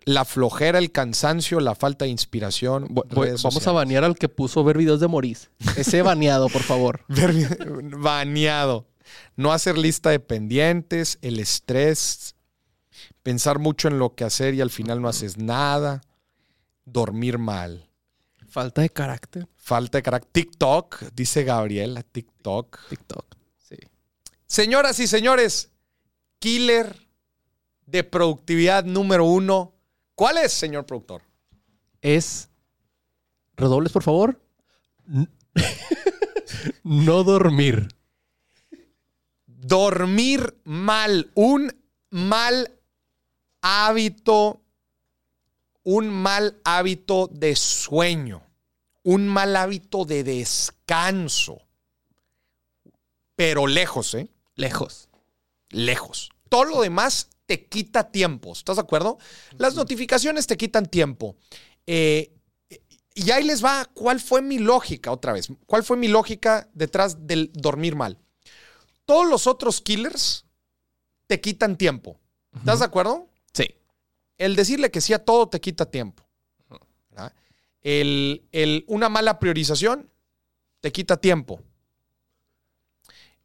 [0.04, 2.88] la flojera, el cansancio, la falta de inspiración.
[2.90, 3.74] Voy- voy- redes vamos a sociales.
[3.76, 5.50] banear al que puso ver videos de Moris.
[5.76, 7.04] Ese baneado, por favor.
[7.08, 7.56] Ver-
[7.98, 8.88] Baneado.
[9.36, 12.34] No hacer lista de pendientes, el estrés,
[13.22, 16.00] pensar mucho en lo que hacer y al final no haces nada,
[16.84, 17.85] dormir mal,
[18.56, 19.46] Falta de carácter.
[19.58, 20.32] falta de carácter.
[20.32, 22.88] TikTok, dice Gabriela, TikTok.
[22.88, 23.36] TikTok.
[23.58, 23.76] Sí.
[24.46, 25.72] Señoras y señores,
[26.38, 26.96] killer
[27.84, 29.74] de productividad número uno.
[30.14, 31.20] ¿Cuál es, señor productor?
[32.00, 32.48] Es.
[33.56, 34.40] Redobles, por favor.
[36.82, 37.88] No dormir.
[39.46, 41.30] Dormir mal.
[41.34, 41.76] Un
[42.08, 42.72] mal
[43.60, 44.62] hábito.
[45.82, 48.45] Un mal hábito de sueño.
[49.06, 51.62] Un mal hábito de descanso.
[53.36, 54.28] Pero lejos, ¿eh?
[54.56, 55.08] Lejos.
[55.70, 56.30] lejos.
[56.48, 58.52] Todo lo demás te quita tiempo.
[58.52, 59.18] ¿Estás de acuerdo?
[59.58, 61.36] Las notificaciones te quitan tiempo.
[61.86, 62.32] Eh,
[63.14, 65.50] y ahí les va cuál fue mi lógica otra vez.
[65.66, 68.18] ¿Cuál fue mi lógica detrás del dormir mal?
[69.04, 70.46] Todos los otros killers
[71.28, 72.18] te quitan tiempo.
[72.56, 73.28] ¿Estás de acuerdo?
[73.52, 73.68] Sí.
[74.36, 76.26] El decirle que sí a todo te quita tiempo.
[77.10, 77.32] ¿verdad?
[77.88, 80.10] El, el- una mala priorización
[80.80, 81.60] te quita tiempo.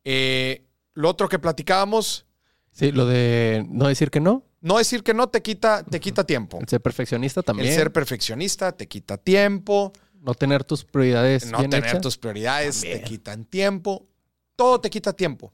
[0.03, 2.25] Eh, lo otro que platicábamos,
[2.71, 4.43] Sí, lo de no decir que no.
[4.61, 6.57] no decir que no te quita, te quita tiempo.
[6.59, 7.69] El ser perfeccionista también.
[7.69, 9.91] El ser perfeccionista te quita tiempo.
[10.21, 12.01] no tener tus prioridades No bien tener hechas.
[12.01, 12.99] tus prioridades También.
[13.01, 14.07] te quitan tiempo.
[14.55, 15.51] Todo te quita tiempo.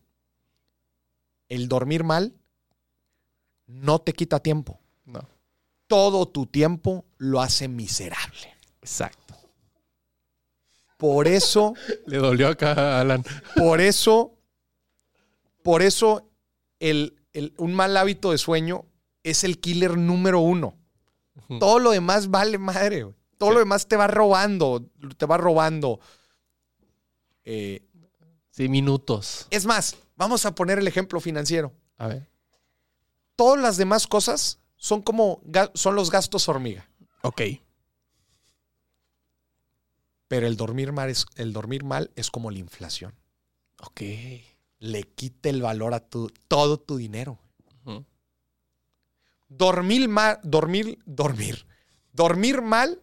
[1.49, 2.33] El dormir mal
[3.65, 4.79] no te quita tiempo.
[5.05, 5.27] No.
[5.87, 8.56] Todo tu tiempo lo hace miserable.
[8.87, 9.35] Exacto.
[10.97, 11.73] Por eso,
[12.07, 13.23] Le dolió acá a Alan.
[13.55, 14.33] por eso,
[15.61, 16.27] por eso
[16.79, 18.85] el, el- un mal hábito de sueño
[19.23, 20.75] es el killer número uno.
[21.59, 23.03] Todo lo demás vale madre.
[23.03, 23.15] güey.
[23.37, 24.83] Todo lo demás te va robando,
[25.17, 25.99] te va robando.
[27.45, 27.83] Eh,
[28.49, 29.45] Sí, minutos.
[29.51, 31.71] es más, vamos a poner el ejemplo financiero.
[31.97, 32.27] A ver.
[33.35, 35.41] Todas las demás cosas son como
[35.75, 36.89] son los gastos hormiga.
[37.21, 37.41] Ok.
[40.27, 43.15] Pero el dormir mal es, el dormir mal es como la inflación.
[43.81, 44.01] Ok.
[44.79, 47.39] Le quita el valor a tu, todo tu dinero.
[49.49, 51.65] Dormir mal, dormir, dormir.
[52.11, 53.01] Dormir mal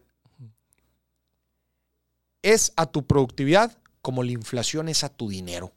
[2.43, 5.73] es a tu productividad como la inflación es a tu dinero.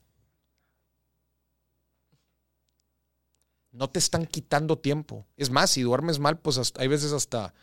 [3.73, 5.27] No te están quitando tiempo.
[5.37, 7.55] Es más, si duermes mal, pues hasta- hay veces hasta,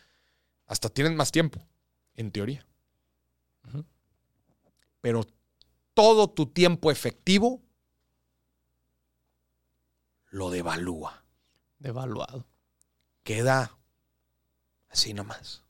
[0.65, 1.59] hasta tienen más tiempo,
[2.15, 2.65] en teoría.
[5.01, 5.25] Pero
[5.93, 7.61] todo tu tiempo efectivo
[10.29, 11.23] lo devalúa.
[11.79, 12.45] Devaluado.
[13.23, 13.77] Queda
[14.89, 15.63] así nomás,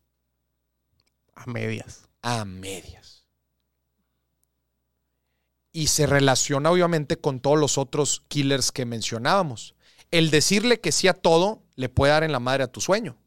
[1.36, 2.08] A medias.
[2.22, 3.26] a medias.
[5.72, 9.76] Y se relaciona obviamente con todos los otros killers que mencionábamos.
[10.12, 13.18] El decirle que sí a todo le puede dar en la madre a tu sueño.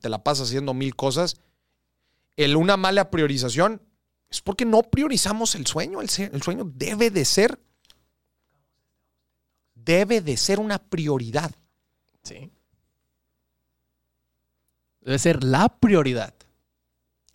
[0.00, 1.40] Te la pasas haciendo mil cosas.
[2.38, 3.82] El una mala priorización
[4.30, 6.00] es porque no priorizamos el sueño.
[6.00, 7.60] El, el sueño debe de ser,
[9.74, 11.50] debe de ser una prioridad.
[12.22, 12.52] Sí.
[15.00, 16.32] Debe ser la prioridad.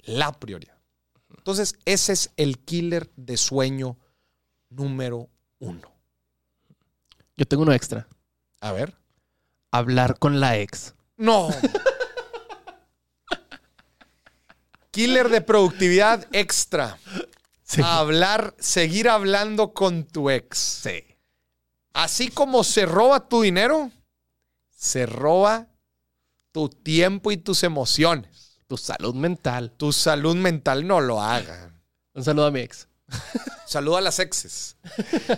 [0.03, 0.77] la prioridad.
[1.35, 3.97] Entonces, ese es el killer de sueño
[4.69, 5.27] número
[5.59, 5.91] uno.
[7.35, 8.07] Yo tengo uno extra.
[8.61, 8.95] A ver.
[9.69, 10.95] Hablar con la ex.
[11.17, 11.49] No.
[14.93, 16.99] killer de productividad extra.
[17.63, 17.81] Sí.
[17.83, 20.57] Hablar, seguir hablando con tu ex.
[20.57, 21.03] Sí.
[21.93, 23.91] Así como se roba tu dinero,
[24.69, 25.67] se roba
[26.51, 28.59] tu tiempo y tus emociones.
[28.67, 29.71] Tu salud mental.
[29.71, 31.73] Tu salud mental no lo haga.
[32.13, 32.87] Un saludo a mi ex.
[33.65, 34.77] Saludo a las exes.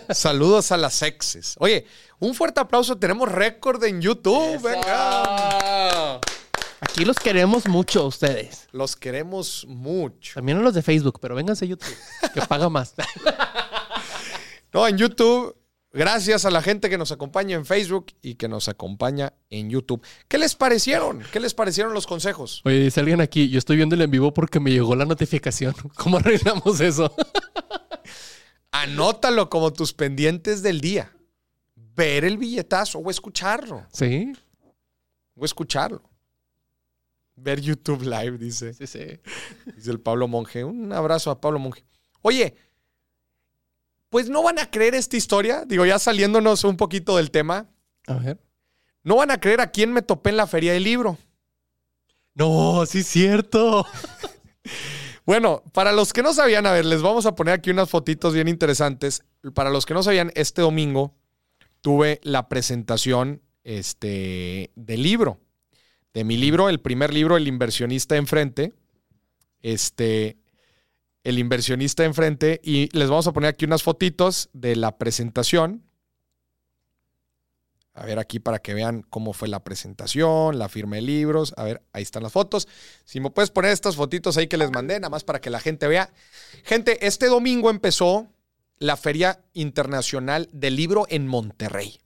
[0.09, 1.55] Saludos a las exes.
[1.59, 1.87] Oye,
[2.19, 2.97] un fuerte aplauso.
[2.97, 4.61] Tenemos récord en YouTube.
[4.61, 6.19] Venga.
[6.81, 8.67] Aquí los queremos mucho a ustedes.
[8.71, 10.35] Los queremos mucho.
[10.35, 11.95] También a los de Facebook, pero vénganse a YouTube,
[12.33, 12.93] que paga más.
[14.73, 15.55] No, en YouTube.
[15.93, 20.05] Gracias a la gente que nos acompaña en Facebook y que nos acompaña en YouTube.
[20.27, 21.23] ¿Qué les parecieron?
[21.31, 22.61] ¿Qué les parecieron los consejos?
[22.65, 25.73] Oye, dice alguien aquí, yo estoy viendo el en vivo porque me llegó la notificación.
[25.95, 27.15] ¿Cómo arreglamos eso?
[28.71, 31.15] Anótalo como tus pendientes del día.
[31.75, 33.87] Ver el billetazo o escucharlo.
[33.93, 34.33] Sí,
[35.37, 36.03] O escucharlo.
[37.35, 38.73] Ver YouTube Live, dice.
[38.73, 39.19] sí, sí.
[39.75, 40.63] Dice el Pablo Monge.
[40.63, 41.83] Un abrazo a Pablo Monge.
[42.21, 42.55] Oye,
[44.09, 45.65] pues no van a creer esta historia.
[45.65, 47.67] Digo, ya saliéndonos un poquito del tema.
[48.07, 48.39] A ver.
[49.03, 51.17] No van a creer a quién me topé en la feria del libro.
[52.33, 53.85] No, sí es cierto.
[55.25, 58.33] Bueno, para los que no sabían, a ver, les vamos a poner aquí unas fotitos
[58.33, 59.23] bien interesantes.
[59.55, 61.15] Para los que no sabían, este domingo
[61.81, 65.39] tuve la presentación este, del libro.
[66.15, 68.73] De mi libro, el primer libro, El inversionista enfrente.
[69.61, 70.37] Este,
[71.25, 72.61] el inversionista enfrente.
[72.63, 75.83] Y les vamos a poner aquí unas fotitos de la presentación.
[77.93, 81.53] A ver aquí para que vean cómo fue la presentación, la firma de libros.
[81.57, 82.69] A ver, ahí están las fotos.
[83.03, 85.59] Si me puedes poner estas fotitos ahí que les mandé, nada más para que la
[85.59, 86.13] gente vea.
[86.63, 88.29] Gente, este domingo empezó
[88.79, 91.99] la Feria Internacional del Libro en Monterrey.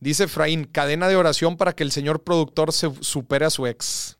[0.00, 4.18] Dice Efraín, cadena de oración para que el señor productor se supere a su ex.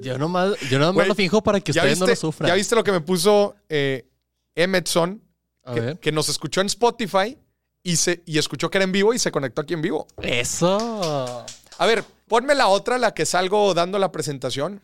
[0.00, 2.48] Yo nomás, yo nomás Güey, lo fijo para que ¿Ya ustedes no lo sufran.
[2.48, 4.06] ¿Ya viste lo que me puso eh,
[4.54, 5.22] Emerson?
[5.64, 7.38] A Que, nos escuchó en Spotify
[7.82, 10.06] y, se, y escuchó que era en vivo y se conectó aquí en vivo.
[10.20, 11.46] Eso.
[11.78, 14.82] A ver, ponme la otra, la que salgo dando la presentación.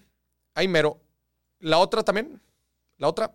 [0.55, 0.99] Ahí mero.
[1.61, 2.41] ¿La otra también?
[2.97, 3.33] ¿La otra?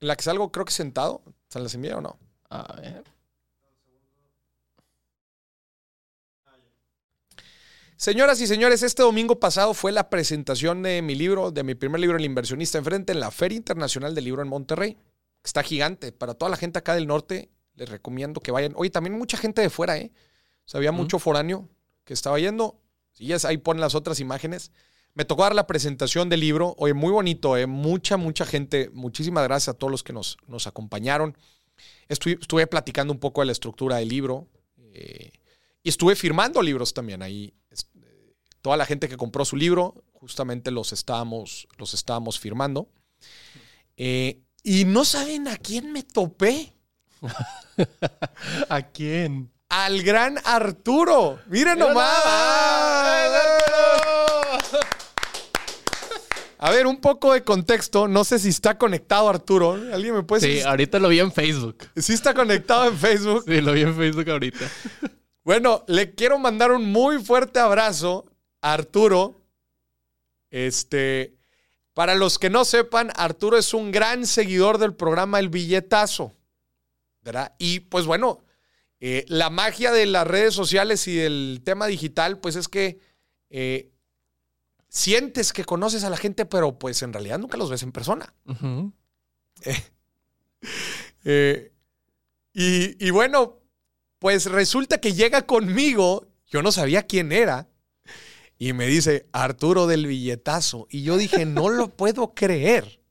[0.00, 1.22] ¿La que salgo creo que sentado?
[1.48, 2.18] ¿Se las envía o no?
[2.50, 3.04] A ver.
[7.96, 11.98] Señoras y señores, este domingo pasado fue la presentación de mi libro, de mi primer
[11.98, 14.98] libro, El inversionista enfrente, en la Feria Internacional del Libro en Monterrey.
[15.42, 16.12] Está gigante.
[16.12, 18.74] Para toda la gente acá del norte, les recomiendo que vayan.
[18.76, 20.12] Oye, también mucha gente de fuera, ¿eh?
[20.66, 21.70] O sea, había mucho foráneo
[22.04, 22.78] que estaba yendo.
[23.18, 24.72] Y ya ahí ponen las otras imágenes.
[25.16, 26.74] Me tocó dar la presentación del libro.
[26.78, 27.66] Oye, muy bonito, ¿eh?
[27.66, 28.90] Mucha, mucha gente.
[28.92, 31.36] Muchísimas gracias a todos los que nos, nos acompañaron.
[32.06, 34.46] Estuve, estuve platicando un poco de la estructura del libro.
[34.92, 35.32] eh,
[35.82, 37.54] y estuve firmando libros también ahí.
[37.70, 42.88] Eh, Toda la gente que compró su libro, justamente los estábamos, los estábamos firmando.
[43.96, 46.74] Y no saben a quién me topé.
[48.68, 49.50] ¿A quién?
[49.68, 51.38] Al gran Arturo.
[51.46, 53.05] Miren nomás.
[56.58, 58.08] A ver, un poco de contexto.
[58.08, 59.72] No sé si está conectado Arturo.
[59.92, 61.88] ¿Alguien me puede Sí, ahorita lo vi en Facebook.
[61.96, 63.44] Sí está conectado en Facebook.
[63.46, 64.70] Sí, lo vi en Facebook ahorita.
[65.46, 68.26] Bueno, le quiero mandar un muy fuerte abrazo
[68.62, 69.40] a Arturo.
[70.50, 71.36] Este,
[71.94, 76.32] para los que no sepan, Arturo es un gran seguidor del programa El Billetazo.
[77.22, 77.54] ¿Verdad?
[77.60, 78.42] Y pues bueno,
[78.98, 82.98] eh, la magia de las redes sociales y del tema digital, pues es que
[83.48, 83.92] eh,
[84.96, 88.34] sientes que conoces a la gente, pero pues en realidad nunca los ves en persona.
[88.46, 88.92] Ujú.
[91.24, 91.72] Eh,
[92.54, 93.58] y, y bueno,
[94.18, 97.68] pues resulta que llega conmigo, yo no sabía quién era,
[98.58, 100.86] y me dice Arturo del billetazo.
[100.88, 103.02] Y yo dije, no lo puedo creer.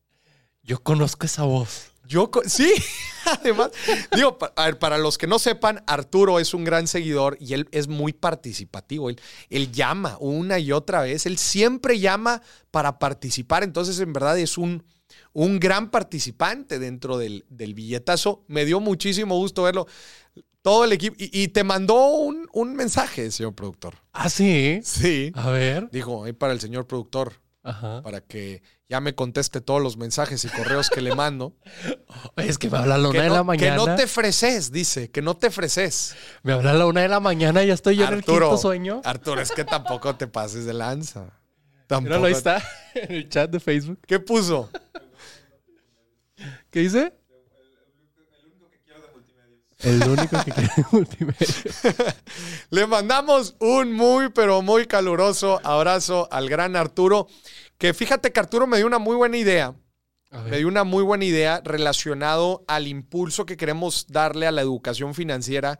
[0.63, 1.91] Yo conozco esa voz.
[2.07, 2.71] Yo, sí,
[3.25, 3.71] además,
[4.15, 7.53] digo, pa- a ver, para los que no sepan, Arturo es un gran seguidor y
[7.53, 9.09] él es muy participativo.
[9.09, 12.41] Él, él llama una y otra vez, él siempre llama
[12.71, 13.63] para participar.
[13.63, 14.83] Entonces, en verdad, es un,
[15.33, 18.43] un gran participante dentro del, del billetazo.
[18.47, 19.87] Me dio muchísimo gusto verlo.
[20.61, 21.15] Todo el equipo.
[21.19, 23.95] Y, y te mandó un, un mensaje, señor productor.
[24.13, 24.79] Ah, sí.
[24.83, 25.31] Sí.
[25.35, 25.89] A ver.
[25.91, 28.01] Dijo, ahí para el señor productor, Ajá.
[28.01, 31.53] para que ya me conteste todos los mensajes y correos que le mando.
[32.37, 33.75] Es que me habla a la una Que de la que mañana.
[33.75, 36.15] no te freses, dice, que no te freses.
[36.43, 38.57] Me habla a la una de la mañana y ya estoy yo en el quinto
[38.57, 39.01] sueño.
[39.03, 41.39] Arturo, es que tampoco te pases de lanza.
[41.87, 42.09] Tampoco.
[42.09, 42.63] Míralo, ahí está.
[42.95, 43.99] En el chat de Facebook.
[44.07, 44.69] ¿Qué puso?
[46.71, 47.13] ¿Qué dice?
[49.79, 51.47] El único que quiere multimedia.
[52.69, 57.27] Le mandamos un muy, pero muy caluroso abrazo al gran Arturo.
[57.77, 59.75] Que fíjate que Arturo me dio una muy buena idea.
[60.49, 65.13] Me dio una muy buena idea relacionado al impulso que queremos darle a la educación
[65.13, 65.79] financiera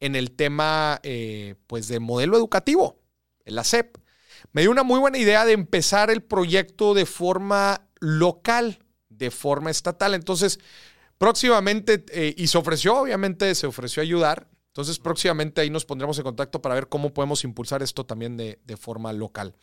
[0.00, 2.98] en el tema eh, pues de modelo educativo,
[3.44, 3.98] la SEP.
[4.50, 9.70] Me dio una muy buena idea de empezar el proyecto de forma local, de forma
[9.70, 10.14] estatal.
[10.14, 10.58] Entonces,
[11.16, 14.48] próximamente, eh, y se ofreció, obviamente, se ofreció ayudar.
[14.68, 18.58] Entonces, próximamente ahí nos pondremos en contacto para ver cómo podemos impulsar esto también de,
[18.64, 19.54] de forma local.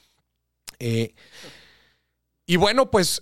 [0.80, 1.14] Eh,
[2.50, 3.22] y bueno, pues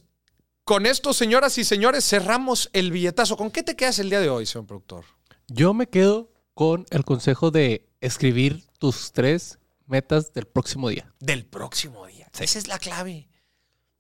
[0.64, 3.36] con esto, señoras y señores, cerramos el billetazo.
[3.36, 5.04] ¿Con qué te quedas el día de hoy, señor productor?
[5.50, 11.14] Yo me quedo con el consejo de escribir tus tres metas del próximo día.
[11.20, 12.32] Del próximo día.
[12.40, 13.28] Esa es la clave.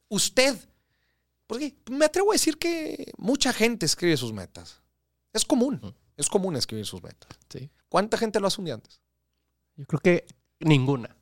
[0.08, 0.58] Usted,
[1.46, 4.82] porque me atrevo a decir que mucha gente escribe sus metas.
[5.34, 7.38] Es común, es común escribir sus metas.
[7.50, 7.70] Sí.
[7.90, 9.02] ¿Cuánta gente lo hace un día antes?
[9.76, 10.26] Yo creo que
[10.62, 11.18] ninguna.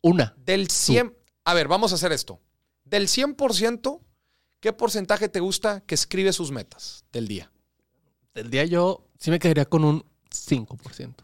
[0.00, 0.34] Una.
[0.38, 2.40] Del 100, a ver, vamos a hacer esto.
[2.84, 4.00] Del 100%
[4.60, 7.50] ¿qué porcentaje te gusta que escribe sus metas del día?
[8.34, 11.14] Del día yo sí me quedaría con un 5%.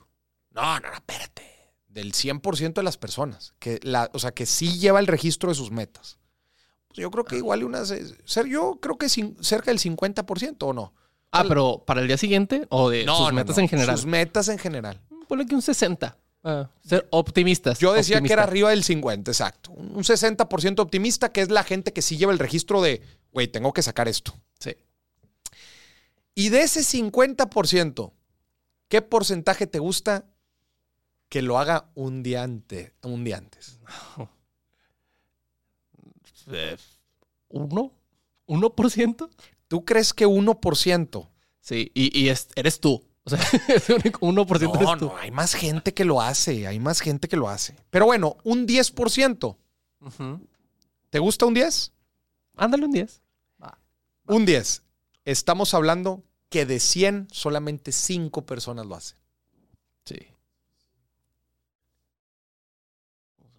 [0.52, 1.42] No, no, no, espérate.
[1.88, 3.54] Del 100% de las personas.
[3.58, 6.18] Que la, o sea, que sí lleva el registro de sus metas.
[6.88, 7.90] Pues yo creo que igual unas.
[7.90, 10.94] eh, ser- Yo creo que cin- cerca del 50% o no.
[11.32, 13.62] Ah, pero para el día siguiente o de No, sus no, metas no.
[13.62, 13.96] en general.
[13.96, 15.00] Sus metas en general.
[15.28, 16.16] Ponle que un 60.
[16.42, 17.78] Ah, ser optimistas.
[17.80, 19.72] Yo decía que era arriba del 50, exacto.
[19.72, 23.48] Un un 60% optimista, que es la gente que sí lleva el registro de, güey,
[23.48, 24.34] tengo que sacar esto.
[24.58, 24.74] Sí.
[26.34, 28.12] Y de ese 50%,
[28.88, 30.24] ¿qué porcentaje te gusta
[31.28, 33.78] que lo haga un día, ante- un día antes?
[36.52, 36.76] Eh,
[37.48, 37.92] ¿Uno?
[38.48, 39.28] ¿1%?
[39.68, 41.28] ¿Tú crees que 1%?
[41.60, 43.04] Sí, y, y es- eres tú.
[43.32, 45.06] O sea, es el único 1% No, eres tú.
[45.06, 47.76] no, hay más gente que lo hace, hay más gente que lo hace.
[47.90, 49.56] Pero bueno, un 10%.
[50.00, 50.46] Ujú.
[51.10, 51.92] ¿Te gusta un 10?
[52.56, 53.22] Ándale un 10.
[54.26, 54.82] Un 10.
[55.24, 59.18] Estamos hablando que de 100 solamente 5 personas lo hacen.
[60.04, 60.18] Sí.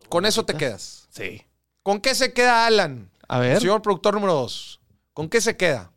[0.10, 1.08] Con eso te quedas.
[1.10, 1.42] Sí.
[1.84, 3.10] ¿Con qué se queda Alan?
[3.28, 3.60] A ver.
[3.60, 4.82] Señor productor número 2.
[5.14, 5.92] ¿Con qué se queda?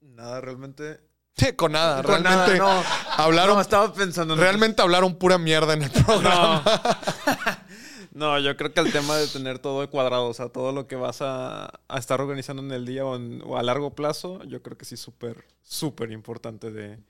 [0.00, 1.00] Nada, realmente.
[1.56, 2.84] Con nada, Con realmente nada, no.
[3.22, 6.62] hablaron No, estaba pensando en realmente hablaron pura mierda en el programa.
[8.12, 10.94] No, yo creo que el tema de tener todo cuadrado, o sea, todo lo que
[10.94, 14.62] vas a, a estar organizando en el día o, en- o a largo plazo, yo
[14.62, 17.00] creo que sí es súper, súper importante de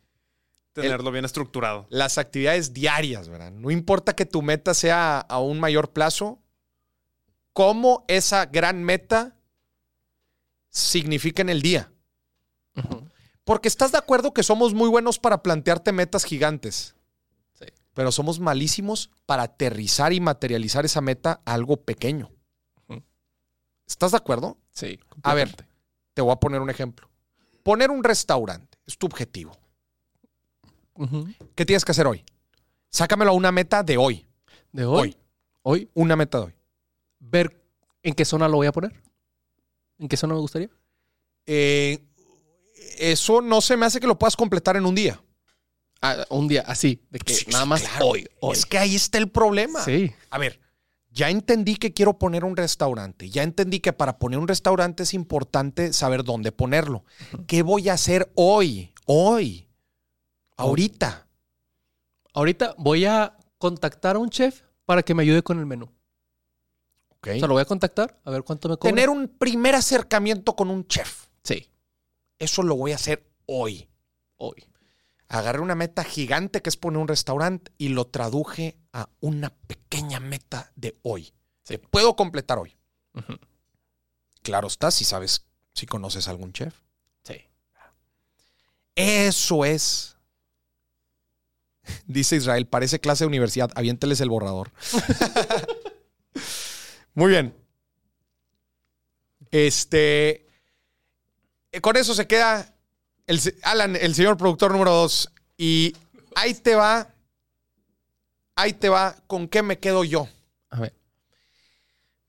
[0.72, 1.86] tenerlo bien estructurado.
[1.90, 3.52] Las actividades diarias, ¿verdad?
[3.52, 6.40] No importa que tu meta sea a un mayor plazo,
[7.52, 9.36] cómo esa gran meta
[10.70, 11.90] significa en el día.
[13.44, 16.94] Porque estás de acuerdo que somos muy buenos para plantearte metas gigantes.
[17.54, 17.66] Sí.
[17.92, 22.30] Pero somos malísimos para aterrizar y materializar esa meta a algo pequeño.
[23.86, 24.56] ¿Estás de acuerdo?
[24.70, 24.98] Sí.
[25.22, 25.54] A ver,
[26.14, 27.08] te voy a poner un ejemplo.
[27.62, 29.56] Poner un restaurante es tu objetivo.
[31.54, 32.24] ¿Qué tienes que hacer hoy?
[32.90, 34.26] Sácamelo a una meta de hoy.
[34.72, 34.98] De hoy.
[34.98, 35.16] Hoy.
[35.66, 36.54] Hoy, Una meta de hoy.
[37.20, 37.62] ver
[38.02, 38.92] en qué zona lo voy a poner.
[39.98, 40.70] ¿En qué zona me gustaría?
[41.46, 42.02] Eh,
[42.98, 45.20] eso no se me hace que lo puedas completar en un día.
[46.02, 48.06] Ah, un día así, de que Sí, nada más claro.
[48.08, 48.52] hoy, hoy.
[48.52, 49.82] Es que ahí está el problema.
[49.82, 50.12] Sí.
[50.30, 50.60] A ver,
[51.10, 53.30] ya entendí que quiero poner un restaurante.
[53.30, 57.04] Ya entendí que para poner un restaurante es importante saber dónde ponerlo.
[57.46, 58.92] ¿Qué voy a hacer hoy?
[59.06, 59.68] Hoy.
[60.56, 61.26] Ahorita.
[62.34, 65.86] Ahorita voy a contactar a un chef para que me ayude con el menú.
[67.22, 68.94] O sea, lo voy a contactar a ver cuánto me cobra.
[68.94, 71.26] Tener un primer acercamiento con un chef.
[71.42, 71.66] Sí,
[72.44, 73.88] Eso lo voy a hacer hoy.
[74.36, 74.66] hoy.
[75.28, 80.20] Agarré una meta gigante que es poner un restaurante y lo traduje a una pequeña
[80.20, 81.32] meta de hoy.
[81.62, 81.74] Sí.
[81.74, 82.76] Que puedo completar hoy.
[84.42, 86.74] Claro está, si sabes, si conoces a algún chef.
[87.22, 87.40] Sí.
[88.94, 90.18] Eso es.
[92.06, 93.70] Dice Israel, parece clase de universidad.
[93.74, 94.70] Aviénteles el borrador.
[97.14, 97.56] Muy bien.
[99.50, 100.44] Este.
[101.74, 102.74] Eh, Con eso se queda
[103.26, 105.30] el, Alan, el señor productor número dos.
[105.56, 105.94] Y
[106.36, 107.08] ahí te va.
[108.54, 109.16] Ahí te va.
[109.26, 110.28] ¿Con qué me quedo yo?
[110.70, 110.94] A ver.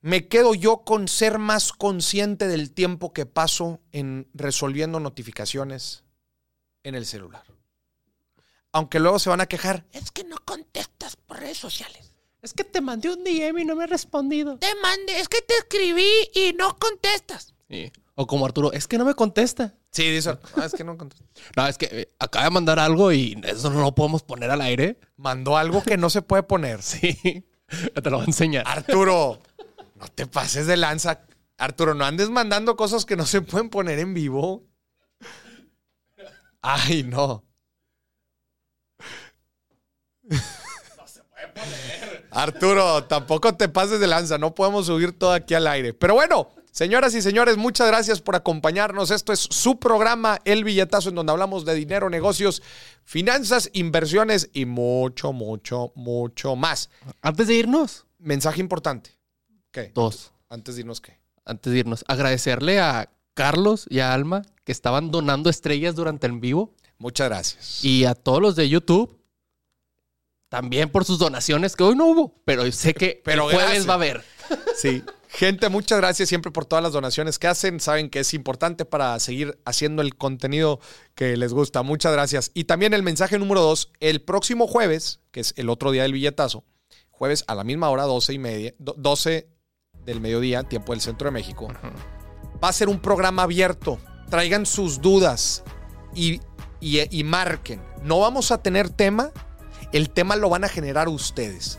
[0.02, 6.04] Me quedo yo con ser más consciente del tiempo que paso en resolviendo notificaciones
[6.84, 7.44] en el celular.
[8.72, 12.14] Aunque luego se van a quejar, es que no contestas por redes sociales.
[12.42, 14.60] Es que te mandé un DM y no me he respondido.
[14.60, 17.56] Te mandé, es que te escribí y no contestas.
[17.68, 17.92] Sí.
[18.18, 19.76] O como Arturo, es que no me contesta.
[19.92, 21.28] Sí, dice, "Ah, es que no contestas.
[21.56, 24.62] No, es que eh, acaba de mandar algo y eso no lo podemos poner al
[24.62, 24.98] aire.
[25.18, 26.80] Mandó algo que no se puede poner.
[26.84, 27.46] Sí.
[27.68, 28.64] Te lo voy a enseñar.
[28.68, 29.40] Arturo,
[29.96, 31.26] no te pases de lanza.
[31.58, 34.64] Arturo, no andes mandando cosas que no se pueden poner en vivo.
[36.62, 37.44] Ay, no.
[42.32, 45.94] Arturo, tampoco te pases de lanza, no podemos subir todo aquí al aire.
[45.94, 49.10] Pero bueno, señoras y señores, muchas gracias por acompañarnos.
[49.10, 52.62] Esto es su programa, El Billetazo, en donde hablamos de dinero, negocios,
[53.06, 56.90] finanzas, inversiones y mucho, mucho, mucho más.
[57.22, 59.12] Antes de irnos, Mensaje importante.
[59.72, 59.92] ¿Qué?
[59.94, 60.32] dos.
[60.50, 61.18] Antes de irnos, ¿qué?
[61.46, 66.40] Antes de irnos, agradecerle a Carlos y a Alma que estaban donando estrellas durante el
[66.40, 67.84] vivo Muchas gracias.
[67.86, 69.18] y a todos los de YouTube
[70.50, 73.90] también por sus donaciones que hoy no hubo, pero sé que Pero el jueves gracias.
[73.90, 74.24] va a haber.
[74.76, 75.04] Sí.
[75.38, 77.82] Gente, muchas gracias siempre por todas las donaciones que hacen.
[77.82, 80.80] Saben que es importante para seguir haciendo el contenido
[81.14, 81.84] que les gusta.
[81.84, 82.52] Muchas gracias.
[82.54, 86.14] Y también el mensaje número dos, el próximo jueves, que es el otro día del
[86.14, 86.64] billetazo,
[87.12, 89.50] jueves a la misma hora, 12 y media, do- 12
[90.06, 91.68] del mediodía, tiempo del centro de México.
[92.64, 94.00] Va a ser un programa abierto.
[94.30, 95.66] Traigan sus dudas
[96.14, 96.40] y,
[96.80, 97.82] y- y marquen.
[98.04, 99.32] No vamos a tener tema.
[99.92, 101.78] El tema lo van a generar ustedes.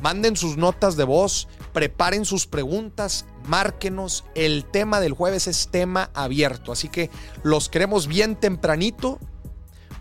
[0.00, 4.24] Manden sus notas de voz, preparen sus preguntas, márquenos.
[4.34, 6.72] El tema del jueves es tema abierto.
[6.72, 7.08] Así que
[7.44, 9.20] los queremos bien tempranito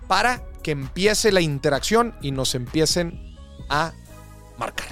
[0.07, 3.37] para que empiece la interacción y nos empiecen
[3.69, 3.93] a
[4.57, 4.87] marcar.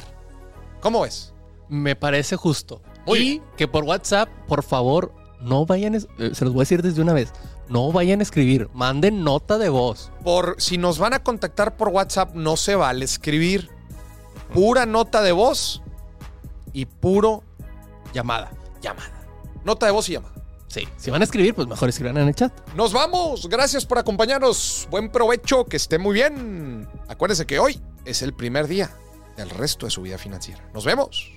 [0.80, 1.34] ¿Cómo ves?
[1.70, 2.84] Me parece justo.
[3.08, 3.44] Muy y bien.
[3.58, 5.12] que por WhatsApp, por favor,
[5.42, 7.32] no vayan, es- eh, se los voy a decir desde una vez,
[7.68, 10.12] no vayan a escribir, manden nota de voz.
[10.24, 13.72] Por si nos van a contactar por WhatsApp, no se vale escribir.
[14.54, 15.82] Pura nota de voz
[16.76, 17.42] y puro
[18.14, 18.52] Llamada.
[18.82, 19.12] llamada.
[19.64, 20.36] Nota de voz y llamada.
[20.68, 22.52] Sí, si van a escribir, pues mejor escriban en el chat.
[22.76, 23.48] Nos vamos.
[23.48, 24.88] Gracias por acompañarnos.
[24.92, 25.66] Buen provecho.
[25.66, 26.88] Que esté muy bien.
[27.08, 28.92] Acuérdense que hoy es el primer día
[29.38, 30.70] del resto de su vida financiera.
[30.74, 31.32] Nos vemos.